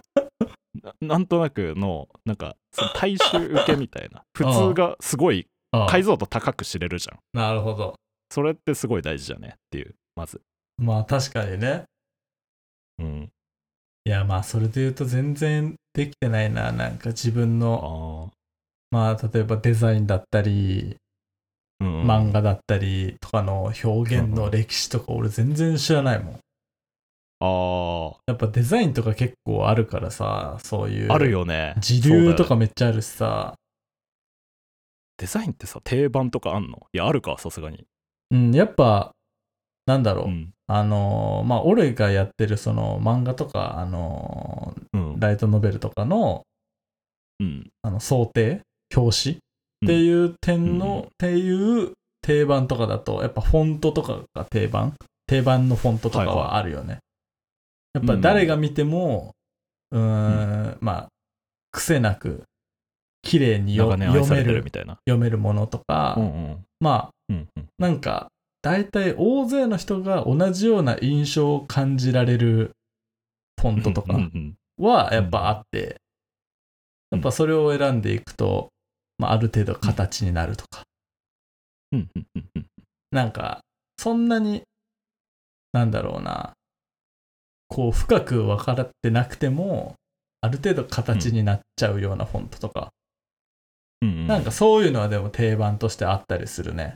[0.82, 2.56] ななんとなくのなんか
[2.94, 5.46] 大衆受けみたいな 普通がすごい
[5.88, 7.18] 解像度高く知れるじゃん。
[7.32, 7.94] なるほど。
[8.30, 9.54] それってすごい大事じゃね？
[9.56, 10.40] っていうまず。
[10.78, 11.84] まあ確かにね。
[12.98, 13.30] うん
[14.06, 16.70] いや、まあそれで言うと全然できてないな。
[16.70, 18.36] なんか自分の、あ
[18.92, 20.96] まあ例えばデザインだったり、
[21.80, 26.38] あ、うんうん漫画だったりとかの表現の歴史とか俺全然知らないもん。
[27.40, 31.10] あやっぱデザインとか結構あるからさ、そういう。
[31.10, 31.32] あある。
[31.32, 33.54] よね時流とかめっちゃあるしさ。
[35.16, 36.86] デザインってさ定番とかあんの？
[36.92, 37.84] いやあるかさすがに
[38.30, 39.10] うん、やっぱ、
[39.86, 40.26] なんだろう。
[40.26, 45.14] うんあのーまあ俺がやってるその漫画とか、あのうん。
[45.14, 46.42] ーライトノベルとかの、
[47.40, 47.70] うん。
[47.82, 48.62] あの想定
[48.94, 49.38] 表紙っ
[49.86, 51.00] ていう点の、うん。
[51.02, 51.92] っていう
[52.22, 54.94] 定番とかだとやっぱフォントとかが定番。
[55.28, 56.36] 定番のフォントとかはいはい。
[56.36, 56.98] はあるよね、
[57.94, 59.34] やっぱ誰が見ても
[59.90, 61.08] うーんまあ
[61.72, 62.42] 癖なく
[63.22, 64.98] 綺麗によ長年愛され読めるみたいな。
[65.06, 66.64] 読めるものとか、うんうん。
[66.78, 67.66] まあうんうん。
[67.78, 68.28] なんか
[68.62, 72.72] 大体大勢の人が同じような印象を感じられる
[73.60, 74.18] フォントとか
[74.78, 75.96] はやっぱあって、
[77.10, 78.70] やっぱそれを選んでいくと、
[79.18, 80.82] まあ、ある程度形になるとか、
[83.10, 83.60] なんか
[83.98, 84.62] そんなに
[85.72, 86.52] なんだろうな。
[87.68, 89.96] こう深く分かってなくても
[90.40, 92.90] ある程度形になっちゃうようなフォントとか、
[94.28, 96.94] なんかそういうのはでも定番としてあったりするね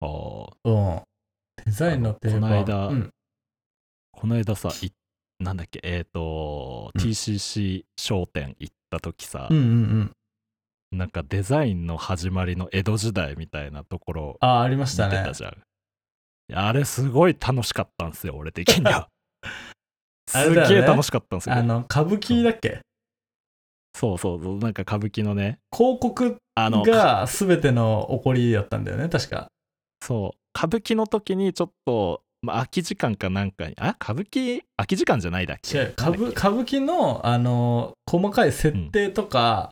[0.00, 0.50] あー。
[0.64, 1.02] うん。
[1.64, 2.40] デザインの定番。
[2.40, 3.10] この間うん、
[4.12, 4.92] この間さい
[5.38, 7.00] なんだっけえっ、と、うん。
[7.00, 9.68] TCC 商店行った時さ、うんうんう
[10.96, 10.98] ん。
[10.98, 15.18] なんかデザインの始まりの江戸時代みたいなところああありまし見たね。
[15.18, 15.54] てたじゃん、い
[16.48, 19.08] やあれすごい楽しかったんですよ俺的には。
[20.28, 20.74] す っあれだよね。
[20.76, 21.54] げえ楽しかったんですよ。
[21.56, 22.80] あの歌舞伎だっけ？
[23.94, 25.58] そうそうそうなんか歌舞伎のね。
[25.76, 29.48] 広告あのが全ての起こりだったんだよね確か
[30.02, 30.38] そう。
[30.56, 34.62] 歌舞伎の時にちょっと、まあ、空き時間かなんかにあ歌舞伎？
[34.76, 35.76] 空き時間じゃないだっけ？
[35.76, 39.70] 違う歌舞歌舞伎のあの細かい設定とか、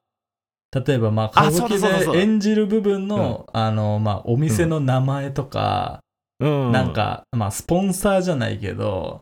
[0.87, 6.01] 例えばまああ歌舞伎で演じる部分のあのまあお店の名前とか、
[6.41, 6.73] うん。
[6.73, 9.21] なんかまあスポンサーじゃないけど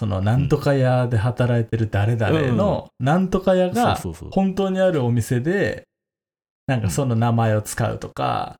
[0.00, 3.96] そのなんとか屋で働いてる誰々のなんとか屋が
[4.30, 5.84] 本当にあるお店で
[6.66, 8.56] なんかその名前を使うとか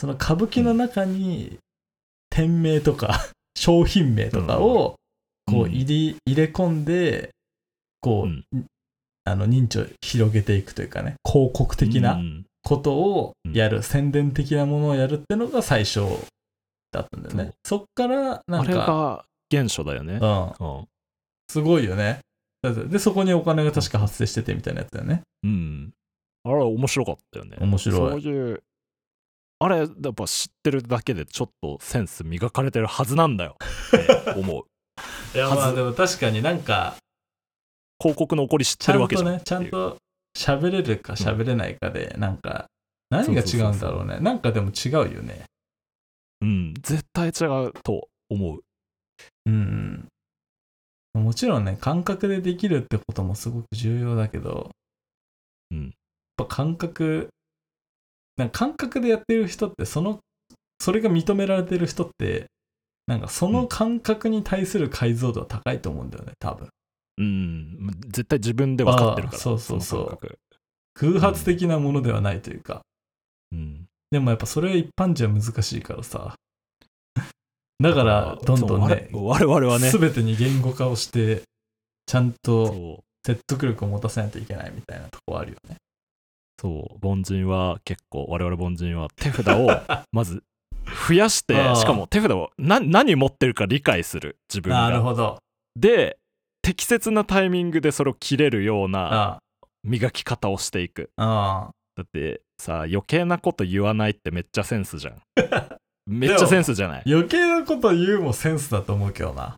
[0.00, 1.58] その歌舞伎の中に
[2.30, 4.96] 店名とか 商品名とかを
[5.46, 5.70] こううん。
[5.72, 7.30] 入り入れ込んで
[8.00, 8.66] こう、うん。
[9.24, 12.44] あの認知を広げていくというかね広告的うなん。
[12.62, 16.00] ことをやる、宣伝的なものをやるってのが最初
[16.92, 17.52] だったんだよね。
[17.64, 20.14] そっからなあれんか、が原初だよね。
[20.14, 20.48] うん、
[20.78, 20.86] うん。
[21.50, 22.20] すごいよね。
[22.62, 25.22] でそこにお金が確か発生しててみたいなやつだよね。
[25.42, 25.90] うん。
[26.44, 27.56] あれ面白かったよね。
[27.60, 27.96] 面白い。
[27.96, 28.62] そういう、
[29.62, 34.64] あれ、やっぱ知ってるだけでちょっとセンス磨かれてるはずなんだよって 思う。
[35.34, 36.96] いやまあでも確かになんか
[38.00, 39.28] 広告の起こり知っちゃんてるわけじゃん。
[39.28, 39.98] とねちゃんと
[40.36, 42.66] 喋れるか喋れないかでなんか
[43.10, 45.44] 何が違うんだろうねなんかでも違うよね
[46.40, 48.60] うん、絶対違うと思う。
[49.44, 50.08] うん
[51.12, 54.70] もちろんね感覚でできるってこともすごく重要だけど
[55.70, 55.84] うん。
[55.84, 55.92] やっ
[56.38, 57.28] ぱ感覚
[58.40, 60.18] なんか感覚でやってる人ってその
[60.80, 62.46] それが認められてる人って
[63.06, 66.68] なんかその感覚に対する解像度は高いと思うんだよね多分。
[67.18, 69.38] うん、絶対自分で分かってるから。
[69.38, 70.18] そうそうそう。
[70.94, 72.80] 空発的なものではないというか、
[73.52, 73.86] うん。
[74.10, 76.34] でもやっぱそれは一般じゃ難しいからさ。
[77.78, 81.42] だからどんどんね我我々はね、全てに言語化をして
[82.06, 85.76] ちゃんと説得力を持たせないといけないみたいなとこあるよね
[86.60, 89.68] そう、凡人は結構、我々凡人は手札を
[90.12, 90.42] まず
[91.08, 94.82] 増やしてしかも手札をな何持ってるか理解する、自分が。
[94.82, 95.38] なるほど
[95.76, 96.18] で、
[96.62, 99.38] 適切なタイミングでそれを切れるようなあ
[99.84, 101.10] 磨き方をしていく。
[101.16, 101.70] だ
[102.02, 105.22] ってさ、余計なこと言わないってめっちゃセンスじゃん。
[106.06, 107.02] めっちゃセンスじゃない？
[107.06, 109.56] 余計なこと言うもセンスだと思うけどな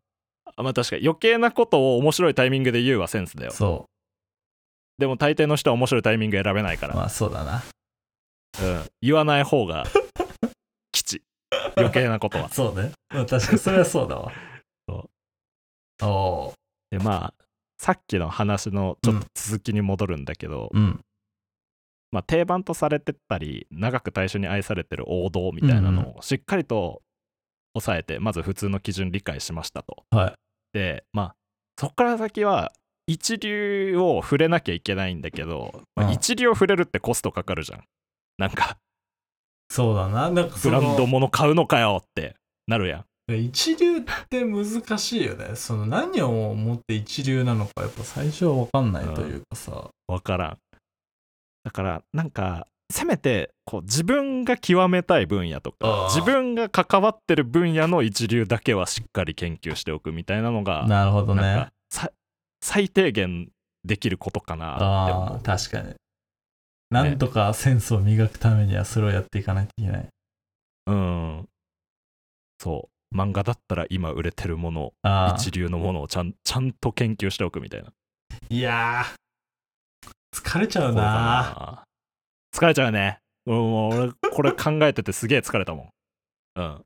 [0.55, 3.53] あまあ確かに余計なことを面白いタイミングで言うはセンスだよ。
[3.53, 3.87] そ
[4.99, 7.62] でも大抵の人は面白いタイミング選べないから、うまあそうだな。
[8.62, 9.86] うん、言わない方が
[10.93, 11.22] 吉。
[11.76, 12.49] 余計なことは。
[12.53, 14.32] そうね、まあ、確かにそれはそうだわ。
[14.88, 15.11] そ
[16.03, 16.55] おお
[16.90, 17.34] でまあ
[17.78, 21.01] さっきの話のちょっと続きに戻るんだけど、うん。
[22.12, 27.03] まあ、定番とされてったり長く大衆に愛されてる王道みたいなのをしっかりと
[27.72, 30.05] 抑えてまず普通の基準理解しましたと。
[30.11, 30.34] はい。
[30.74, 31.36] でまあ
[31.78, 32.72] そっから先は
[33.07, 36.13] 一流を触れなきゃいけないんだけど、まあうん。
[36.13, 37.85] 一流を触れるってコストかかるじゃん。
[38.39, 38.77] なんか
[39.71, 40.31] そうだな。
[40.31, 42.37] なんかそブランドの物買うのかよって
[42.67, 43.05] なるやん。
[43.35, 45.55] 一流って難しいよね。
[45.55, 50.59] その何を思って一流なのかやっぱ最初は分かんないというかさ、わからん。
[51.65, 61.69] だからなんかせめてこう自分が極めたい分野とか自分が関わってる分野の一流だけはしっかり研究しておくみたいなのがなるほどね
[62.63, 63.51] 最低限
[63.85, 65.95] できることかなあ確かに
[66.93, 70.09] なんとかセンスを磨くためにはそれをやっていかないといけない。
[70.87, 70.93] う。
[70.93, 71.49] うん。
[72.61, 73.17] そう。
[73.17, 74.93] 漫画だったら今売れてるもの。
[75.35, 77.93] 一流のものをちゃんちゃんと研究しておくみたいな。
[78.51, 81.85] いやー、疲れちゃうなな
[82.55, 83.21] 疲れちゃうね。
[83.47, 85.91] もうもう俺、これ考えててすげえ疲れたもん。
[86.57, 86.85] うん。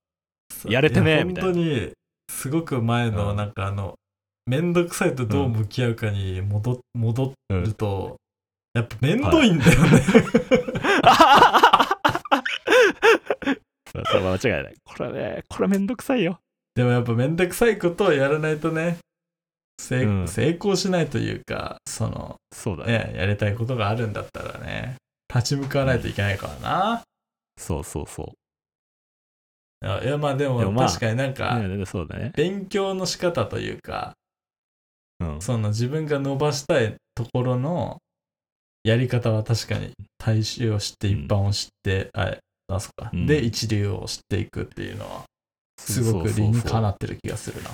[0.71, 1.93] やれてねえみたいな本当に、
[2.31, 3.97] すごく前の、うんなんかあの、
[4.47, 8.17] めんどくさいとどう向き合うかに戻戻ると、
[8.75, 9.99] やっぱめんどいんだよね。
[13.91, 14.75] それは間違いない。
[14.85, 16.39] これね、これめんどくさいよ。
[16.77, 18.99] でもやっぱめんどくさいことをやらないとね、
[19.81, 23.13] 成うん成功しないというか、その、そうだね。
[23.13, 24.97] ね、やりたいことがあるんだったらね、
[25.35, 27.03] 立ち向かわないといけないからな。
[27.59, 28.35] そうそうそ
[29.83, 31.69] いやいやまあでも確かになんか、う。
[31.69, 32.33] ね、そうだね。
[32.35, 34.15] 勉強の仕方というか、
[35.21, 35.41] うん。
[35.41, 37.99] その自分が伸ばしたいところの
[38.85, 42.37] やり方は確かに大衆を知って一般を知って、あ
[42.69, 45.25] あそっか、うんで一流を知っていくっていうのは
[45.79, 47.71] すごく理にかなってる気がするな。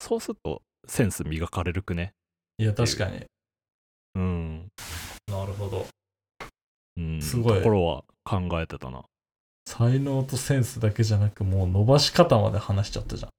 [0.00, 2.12] そうすると、センス磨かれるくね？
[2.58, 3.24] いや確かに。
[4.16, 4.68] うん。
[5.28, 5.86] なるほど。
[6.96, 7.22] うん。
[7.22, 9.02] すごいところは考えてたな。
[9.66, 13.30] 才能とセンスだけじゃなくもう伸ばし方まで話しちゃったじゃん。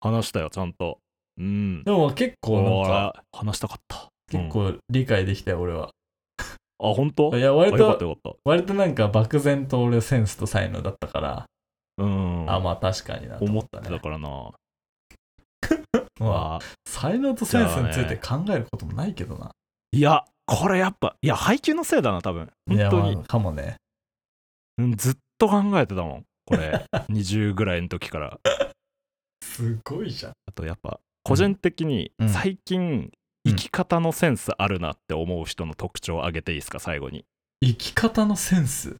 [0.00, 0.98] 話したよ、ちゃんと。
[1.38, 1.84] うん。
[1.84, 4.08] でも結構なんか俺話したかった。
[4.30, 5.90] 結構理解できたよ俺は。
[6.78, 7.36] あ、本当？
[7.36, 11.46] いや割と割となんか漠然と俺センスと才能だったから、
[11.96, 12.04] た。
[12.04, 12.50] うん。
[12.50, 13.88] あまあ確かになと思ったね。
[13.88, 14.28] たからな。
[16.20, 19.52] まああ才能とセンスについて考えることもないけどな。
[19.92, 22.50] いや、これやっぱ、いや、配給のせいだな、多分。
[22.68, 23.76] 本当にまあ、かもね。
[24.78, 26.24] うんずっと考えてたもん。
[26.44, 28.38] これ、 20ぐらいの時から。
[29.42, 30.32] すごいじゃん。
[30.46, 33.10] あとやっぱ、個人的にうん最近、
[33.44, 37.24] 生き方のセンスあるなって思う人の特徴を挙げていいですか、最後に。
[37.64, 38.96] 生き方のセンス？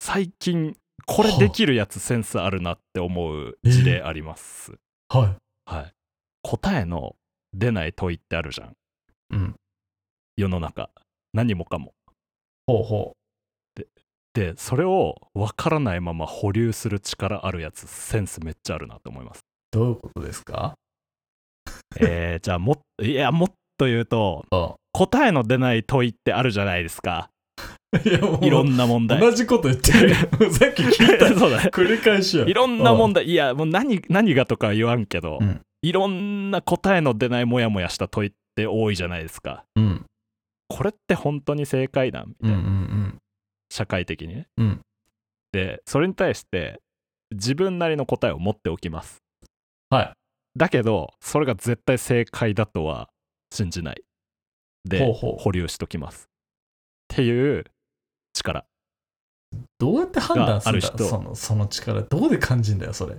[0.00, 4.74] 最近、これできるやつセンスあるなって思う事例あります。
[5.08, 5.92] ははい。
[6.42, 7.16] 答えの
[7.52, 8.72] 出ない問いってあるじゃん
[9.30, 9.54] うん。
[10.36, 10.90] 世の中
[11.32, 11.92] 何もかも
[12.66, 13.12] ほうほ
[14.34, 19.42] でそれを分からないまま保留する力あるやつセンスめっちゃあるなと思いますう。
[19.72, 20.74] どういうことですか？
[21.98, 27.30] えー、じゃあもっいやもっと言うとあ答えの出ない問いってあるじゃないですか。
[28.04, 29.20] いやいろんな問題。
[29.20, 31.28] 同じこと言ってるやんさっき聞いた。
[31.38, 31.70] そうだね。
[31.72, 32.46] 繰り返しよ。
[32.46, 33.24] いろんな問題。
[33.24, 35.60] いやもう何何がとかは言わんけど、うん。
[35.82, 39.64] いろんな答えの出ないモヤモヤした問いって多いじゃないですか。
[39.76, 40.04] うん。
[40.68, 43.18] これって本当に正解なんみたいな、うんうん。
[43.70, 44.46] 社会的にね。
[44.56, 44.80] うん。
[45.52, 46.80] でそれに対して
[47.30, 49.18] 自分なりの答えを持っておきます。
[49.90, 50.12] はい
[50.56, 53.08] だけどそれが絶対正解だとは
[53.52, 54.02] 信じない。
[54.84, 56.28] で保留しときます。
[57.12, 57.64] っていう
[58.32, 58.64] 力。
[59.78, 60.88] どうやって判断するんだ？
[60.98, 62.02] そのその力。
[62.02, 63.16] どうで感じんだよそれ。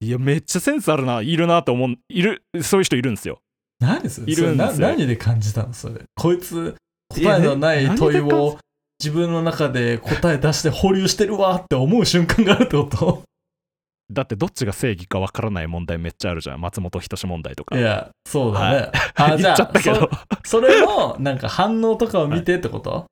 [0.00, 1.22] いやめっちゃセンスあるな。
[1.22, 1.96] いるなと思う。
[2.08, 3.40] いるそういう人いるんですよ。
[3.80, 4.32] 何それ？
[4.32, 6.02] いるんです何で感じたのそれ？
[6.14, 6.74] こいつ
[7.14, 8.58] 答えのない問いを
[9.02, 13.22] 自分の中で答え出して保留してるわって思う瞬間があるってこと？
[14.10, 16.60] だってどっちが正義かわからない問題めっちゃあるじゃん。
[16.60, 17.78] 松本人志問題とか。
[17.78, 20.10] いやそうだね、あ じ言ゃあっちゃったけど。
[20.44, 23.06] そそれのなんか反応とかを見てってこと、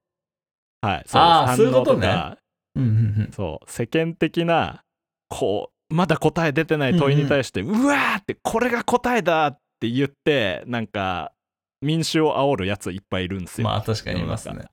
[0.80, 1.04] はい。
[1.12, 1.56] あーです。
[1.56, 2.34] そういうことね。
[2.74, 2.92] うんうんう
[3.28, 3.30] ん。
[3.32, 3.70] そう。
[3.70, 4.82] 世間的な
[5.28, 11.32] こうまだ答え出てない問いに対して、うわーってこれが答えだって言ってなんか
[11.80, 14.64] 民衆を煽るやついっぱいいるんですよ、まあ確かにいますね。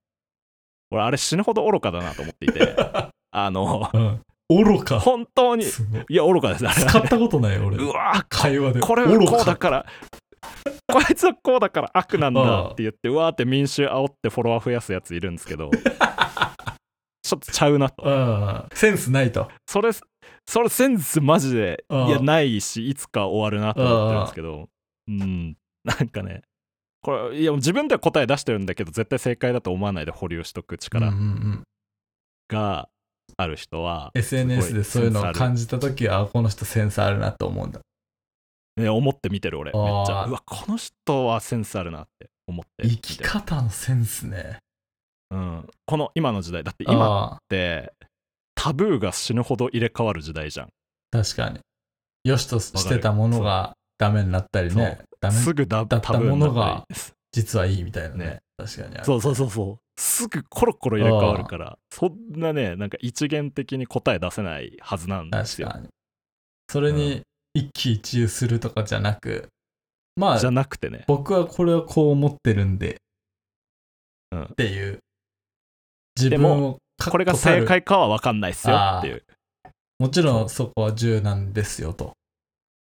[0.91, 2.75] 俺あれ死ぬほど愚かだなと思っていて。
[3.31, 4.99] あのうん愚か。
[4.99, 5.65] 本当に。
[5.65, 5.67] い。
[6.09, 7.77] いや愚かですあれ使ったことない俺。
[7.77, 8.79] うわー会話で。
[8.79, 9.55] これはこうだ愚か。
[9.57, 9.85] から
[10.91, 15.71] こいつはこうだから悪なんあだあって言ってうわーって民衆煽ってフォロワー増やすやついるんですけど。
[17.23, 18.03] ちょっとちゃうなと。
[18.03, 19.49] うんセンスないと。
[19.67, 19.89] それ
[20.47, 24.69] それセンスマジでいやないしいつか終わるなと思ってるんですけど。
[25.07, 25.57] うん。
[25.83, 26.43] なんかね。
[27.01, 31.13] これいや自分では答え出してるんだけど絶対正解だと思わないで保留しとく力
[32.49, 32.89] が
[33.37, 37.81] ある人は、SNS でそういうのを感じた時はあこの人センスあるなと思うんだ。
[38.77, 40.25] ね、思って見てる俺めっちゃ。
[40.25, 44.59] うわこの人はセンスあるなって思って生き方のセンスね。
[45.31, 47.93] うん、この今の時代だって今って
[48.53, 50.69] タブーが死ぬほど入れ替わる時代じゃん。
[51.11, 51.59] 確かに。
[52.23, 54.99] よしとしてたものがダメになったりね。
[55.21, 56.83] ダメすぐダだったものが
[57.31, 58.25] 実はいいみたいなね。
[58.25, 58.39] ね。
[58.57, 65.73] 確かにそうそうそうそうすぐコロコロ入れ替わるからそんなねなんか一元的に答え出せないはずなんですよ。
[66.69, 67.21] それに
[67.53, 69.47] 一喜一憂するとかじゃなく
[70.15, 71.03] まじゃあなくてね。
[71.07, 73.01] 僕はこれはこう思ってるんで
[74.31, 74.43] うん。
[74.43, 74.99] っていう。
[76.17, 76.77] 自で分を
[77.09, 79.23] これが正解かは分かんないっすよっていう。
[79.99, 82.13] もちろんそこは重なんですよと。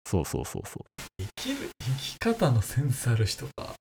[0.07, 0.84] そうそうそうそう。
[1.18, 3.74] 生きる生き方のセンスある人か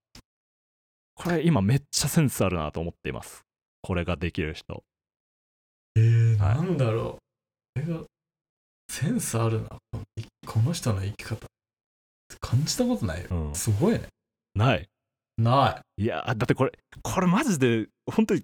[1.20, 3.44] これ今めっちゃセンスあるなと思っています。
[3.82, 4.84] これができる人。
[5.98, 6.56] えー、はい。
[6.56, 7.20] なんだろ
[7.76, 7.82] う。
[7.82, 8.04] これが
[8.90, 9.70] センスあるな。
[10.48, 11.46] この人の生き方。
[12.40, 13.56] 感じたことないよ、うん。
[13.56, 14.04] すごいね。
[14.56, 14.88] ない。
[15.38, 16.06] ない。
[16.06, 16.72] やだってこれ
[17.04, 18.44] これマジで本当に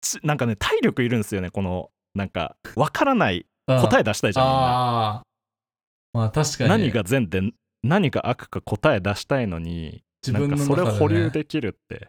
[0.00, 1.50] ちなんかね体力いるんですよね。
[1.50, 4.50] このなんか分からない答ええ出したいじゃんあ
[5.18, 5.22] あ
[6.12, 6.70] まあ確かに。
[6.70, 7.40] 何が善で
[7.84, 12.08] 何が悪か答え出したいのに自分のそれを保留できるって、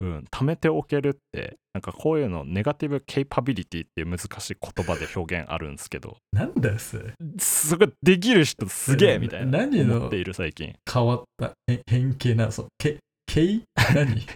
[0.00, 6.16] うん、貯めておけるってなんかこういうのネガティブケイパビリティっていう難しい言葉で表現あるんですけど。
[6.32, 7.14] なんだよそれ。
[7.38, 10.74] そこできる人すげえみたいな何の思っている最近。
[10.92, 13.62] 変わったへ変形なそうけケイ
[13.94, 14.26] 何？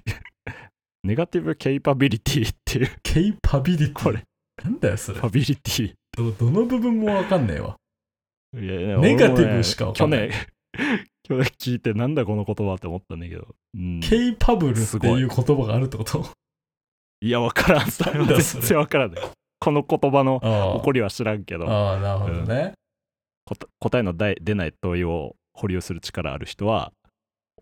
[1.03, 2.91] ネガティブケイパビリティっていう。
[3.03, 4.03] ケイパビリティ？
[4.03, 4.23] これ。
[4.63, 5.21] なんだよそれ。
[5.21, 5.93] パビリティ。
[6.17, 7.77] どどの部分もわかんねえわ。
[8.55, 10.31] いやいやネガティブしかわかんない。
[10.31, 10.47] 去年
[11.25, 16.25] 去年聞いてなんだこの言葉って思ったんだけど、うん、ケイパブルっていう言葉があるってこと？
[17.21, 17.91] いやわからん。
[17.91, 18.61] それはなんだそれ。
[18.61, 19.23] 全然わからない
[19.59, 21.69] この言葉のあ起こりは知らんけど。
[21.69, 22.75] あああなるほどね、
[23.45, 26.93] こ答えの出出ない問いを保留する力ある人は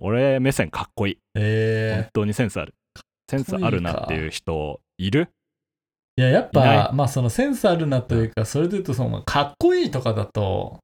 [0.01, 1.19] 俺目線かっこいい。
[1.35, 2.01] え。
[2.03, 2.75] 本当にセンスある。
[3.31, 5.31] センスあるなっていう人いる？
[6.17, 10.79] えいややっぱまあそのセンスあるなというかそれで言うとそのまあかっこいいとかだと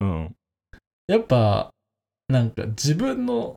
[0.00, 0.36] うん
[1.06, 1.70] やっぱ
[2.28, 3.54] なんか自分の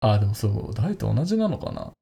[0.00, 1.92] あでもそう誰と同じなのかな？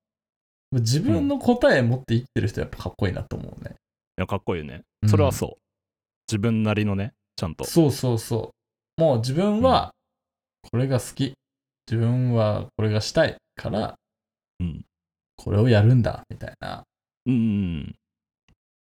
[0.72, 3.76] 自分の答え持って生きてる人やっぱかっこいいなと思うね、
[4.18, 4.82] いやかっこいいよね。
[5.02, 5.08] うん。
[5.08, 5.50] それはそう、
[6.28, 7.64] 自分なりのねちゃんと。
[7.64, 8.52] そうそうそ
[8.98, 9.00] う。
[9.00, 9.92] もう自分は
[10.70, 11.34] これが好き。
[11.90, 13.96] 自分はこれがしたいから
[14.60, 14.84] うん。
[15.36, 16.84] これをやるんだみたいな。
[17.26, 17.94] うんうん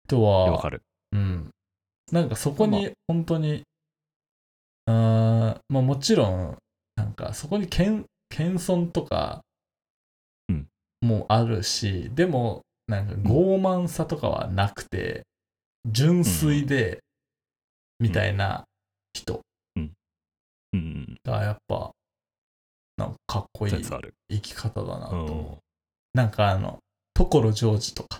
[0.05, 0.24] 人うん。
[0.24, 0.82] わはかる。
[1.11, 1.49] うん。
[2.11, 3.64] なんかそこに本当に
[4.86, 6.57] まあもちろん
[6.95, 9.41] なんかそこに謙謙遜とか
[10.49, 10.67] うん。
[11.01, 15.23] もあるし、でもなんか傲慢さとかはなくて、
[15.86, 16.99] 純粋で
[17.99, 18.65] みたいな
[19.13, 19.41] 人。
[19.75, 21.17] うん。
[21.23, 21.91] がやっぱ
[22.97, 25.19] なんかかっこいい生き方だなとう。
[25.19, 25.53] 思う。
[25.53, 25.57] ん。
[26.13, 26.79] なんかあの、
[27.13, 28.19] 所ジョージとか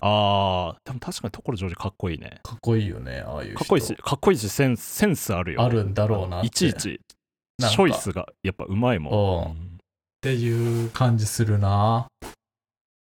[0.00, 2.40] あーでも確かに所ジョージかっこいいね。
[2.42, 3.58] かっこいいよね、ああいう人。
[3.58, 5.60] かっこいいしかっこいいしセンスセンスあるよ。
[5.60, 7.00] ねあるんだろうないちいち。
[7.60, 9.52] チョイスがやっぱうまいもん。
[9.52, 9.56] っ
[10.20, 12.08] ていう感じするな。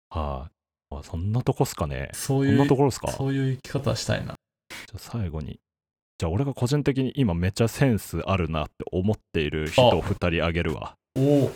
[0.10, 0.48] は
[0.92, 2.10] い、あそんなとこっすかね。
[2.14, 3.08] そういうなところっすか？
[3.08, 4.34] じゃそういう生き方したいな。
[4.34, 4.36] あ
[4.98, 5.60] 最後に。
[6.20, 10.94] じゃあ俺が個人的に今めっちゃセンスあるなって思っている人あを2人あげるわ。
[11.18, 11.46] お。
[11.46, 11.52] お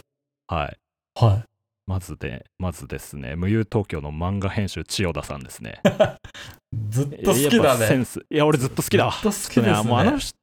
[0.48, 0.78] はい。
[1.20, 1.44] は
[1.88, 3.36] まずでまずですね。
[3.36, 5.82] 無友東京の漫画編集千代田さんですね。
[5.86, 5.90] い。
[6.92, 7.80] ずっと好きだね。
[7.80, 8.20] ぱセンス。
[8.30, 9.12] いや俺ずっと好きだわ。
[9.14, 9.84] ずっと好きですね。
[9.84, 10.36] もうあの人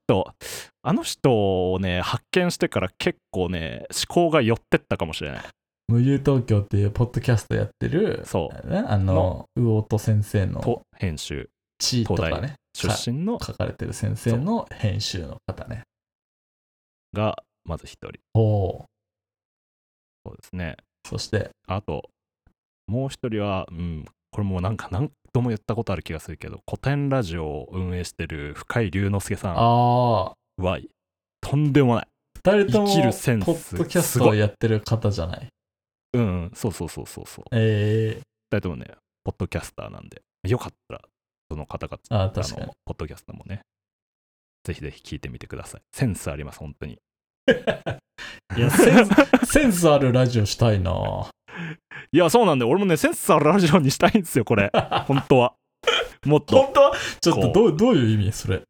[0.83, 5.45] あの人をね発見してから結構ね思考が寄ってったかもしれない。
[5.87, 8.71] 無友東京っていうポッドキャストやってる、そう。
[8.71, 11.51] ね、あの、魚戸先生のと編集。
[11.79, 13.39] 地とか東ね、出身の。
[13.43, 15.83] 書かれてる先生の編集の方ね。
[17.13, 18.19] がまず一人。
[18.33, 18.85] おお
[20.27, 20.77] そうですね
[21.09, 22.09] そして、あと
[22.87, 30.35] もう一人はうんこれもうなんか何度も言ったことある気がするけど古典ラジオを運営してる深井龍之介さんは
[31.41, 32.09] とんでもない。
[32.37, 35.49] 二人とも、生きるセンスポッドキャストをやってる方じゃない？
[36.15, 37.45] うんうんそうそうそうそうそう。
[37.53, 38.87] ええ二人ともね
[39.25, 41.01] ポッドキャスターなんでよかったら
[41.51, 42.75] その方々あの。
[42.85, 43.63] ポッドキャストもね
[44.65, 46.99] ぜひぜひ聞いてみてくださいセンスあります本当に
[48.57, 51.29] いやセンス、センスあるラジオしたいな。
[52.13, 54.71] いやそうなんで俺もねセンスあるラジオにしたいんですよこれ。
[55.07, 55.55] 本当は。
[56.25, 56.57] もっと。
[56.57, 56.93] 本当は？
[57.21, 58.57] ちょっとどうどういう意味それ？
[58.57, 58.61] い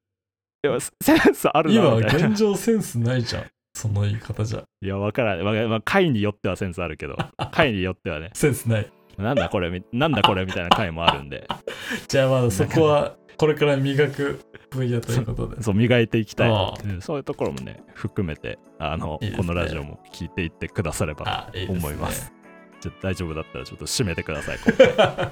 [0.66, 3.44] やセンスあるな今、現状センスないじゃん。
[3.76, 4.62] その言い方じゃ。
[4.82, 7.16] いやわからない、まあまあ、回によってはセンスあるけど。
[7.52, 8.30] 回によってはね。
[8.34, 8.90] センスない。
[9.18, 11.46] なんだこれみなんだこれみたいな回もあるんで。
[12.08, 14.40] じゃあまだそこは、これから磨く
[14.76, 15.62] 分野ということで。
[15.62, 19.46] そう磨いていきたいああうんそういうところもね含めてあのいいですね。
[19.46, 21.88] このラジオも聞いていってくださればあ、いいとですね。
[21.88, 22.32] 思います。
[22.80, 25.30] じゃあ大丈夫だったらちょっと締めてください 今回。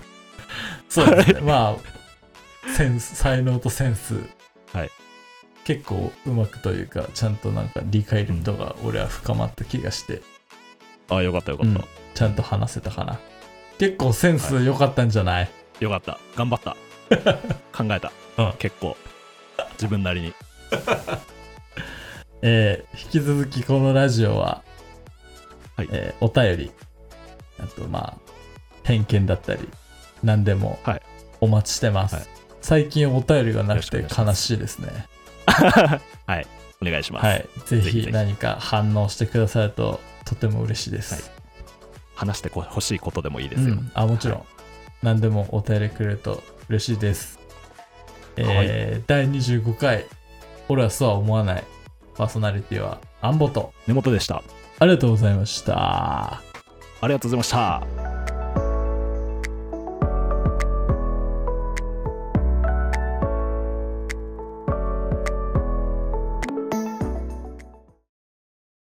[0.88, 1.40] そうですね。
[1.40, 4.14] まあ、センス、才能とセンス。
[4.72, 4.90] はい。
[5.64, 10.22] 結構うまくというか、ちゃんとなんか理解度が俺は深まった気がして、
[11.08, 11.84] ああよかったよかった、うん。
[12.14, 13.18] ちゃんと話せたかな。
[13.78, 16.18] 結構センス良かったんじゃない、よかった。
[16.36, 16.76] 頑張った。
[17.76, 18.52] 考えた、うん。
[18.58, 18.96] 結構
[19.82, 20.34] 自分なりに。
[22.42, 24.62] えー引き続きこのラジオは、
[25.76, 25.88] はい。
[25.90, 26.72] えーお便り、
[27.58, 28.32] あとまあ、
[28.84, 29.68] 偏見だったり、
[30.22, 31.02] 何でもはい。
[31.40, 32.14] お待ちしてます。
[32.14, 32.24] はい。
[32.60, 35.08] 最近お便りがなくて悲しいですね。
[36.26, 36.46] はい。
[36.80, 37.48] お願いします、はい。
[37.66, 41.32] ぜぜひ何か反応してくださるととても嬉しいです。
[42.14, 44.44] 話してほしいことでもいいですよ、うん、あもちろん、
[45.02, 47.41] 何でもお便りくれると嬉しいです。
[48.36, 50.06] えー第25回、
[50.68, 51.64] 俺はそうは思わない。
[52.16, 53.72] パーソナリティはアンボト。
[53.86, 54.42] 根元でした
[54.78, 56.40] ありがとうございました。
[57.02, 58.21] ありがとうございました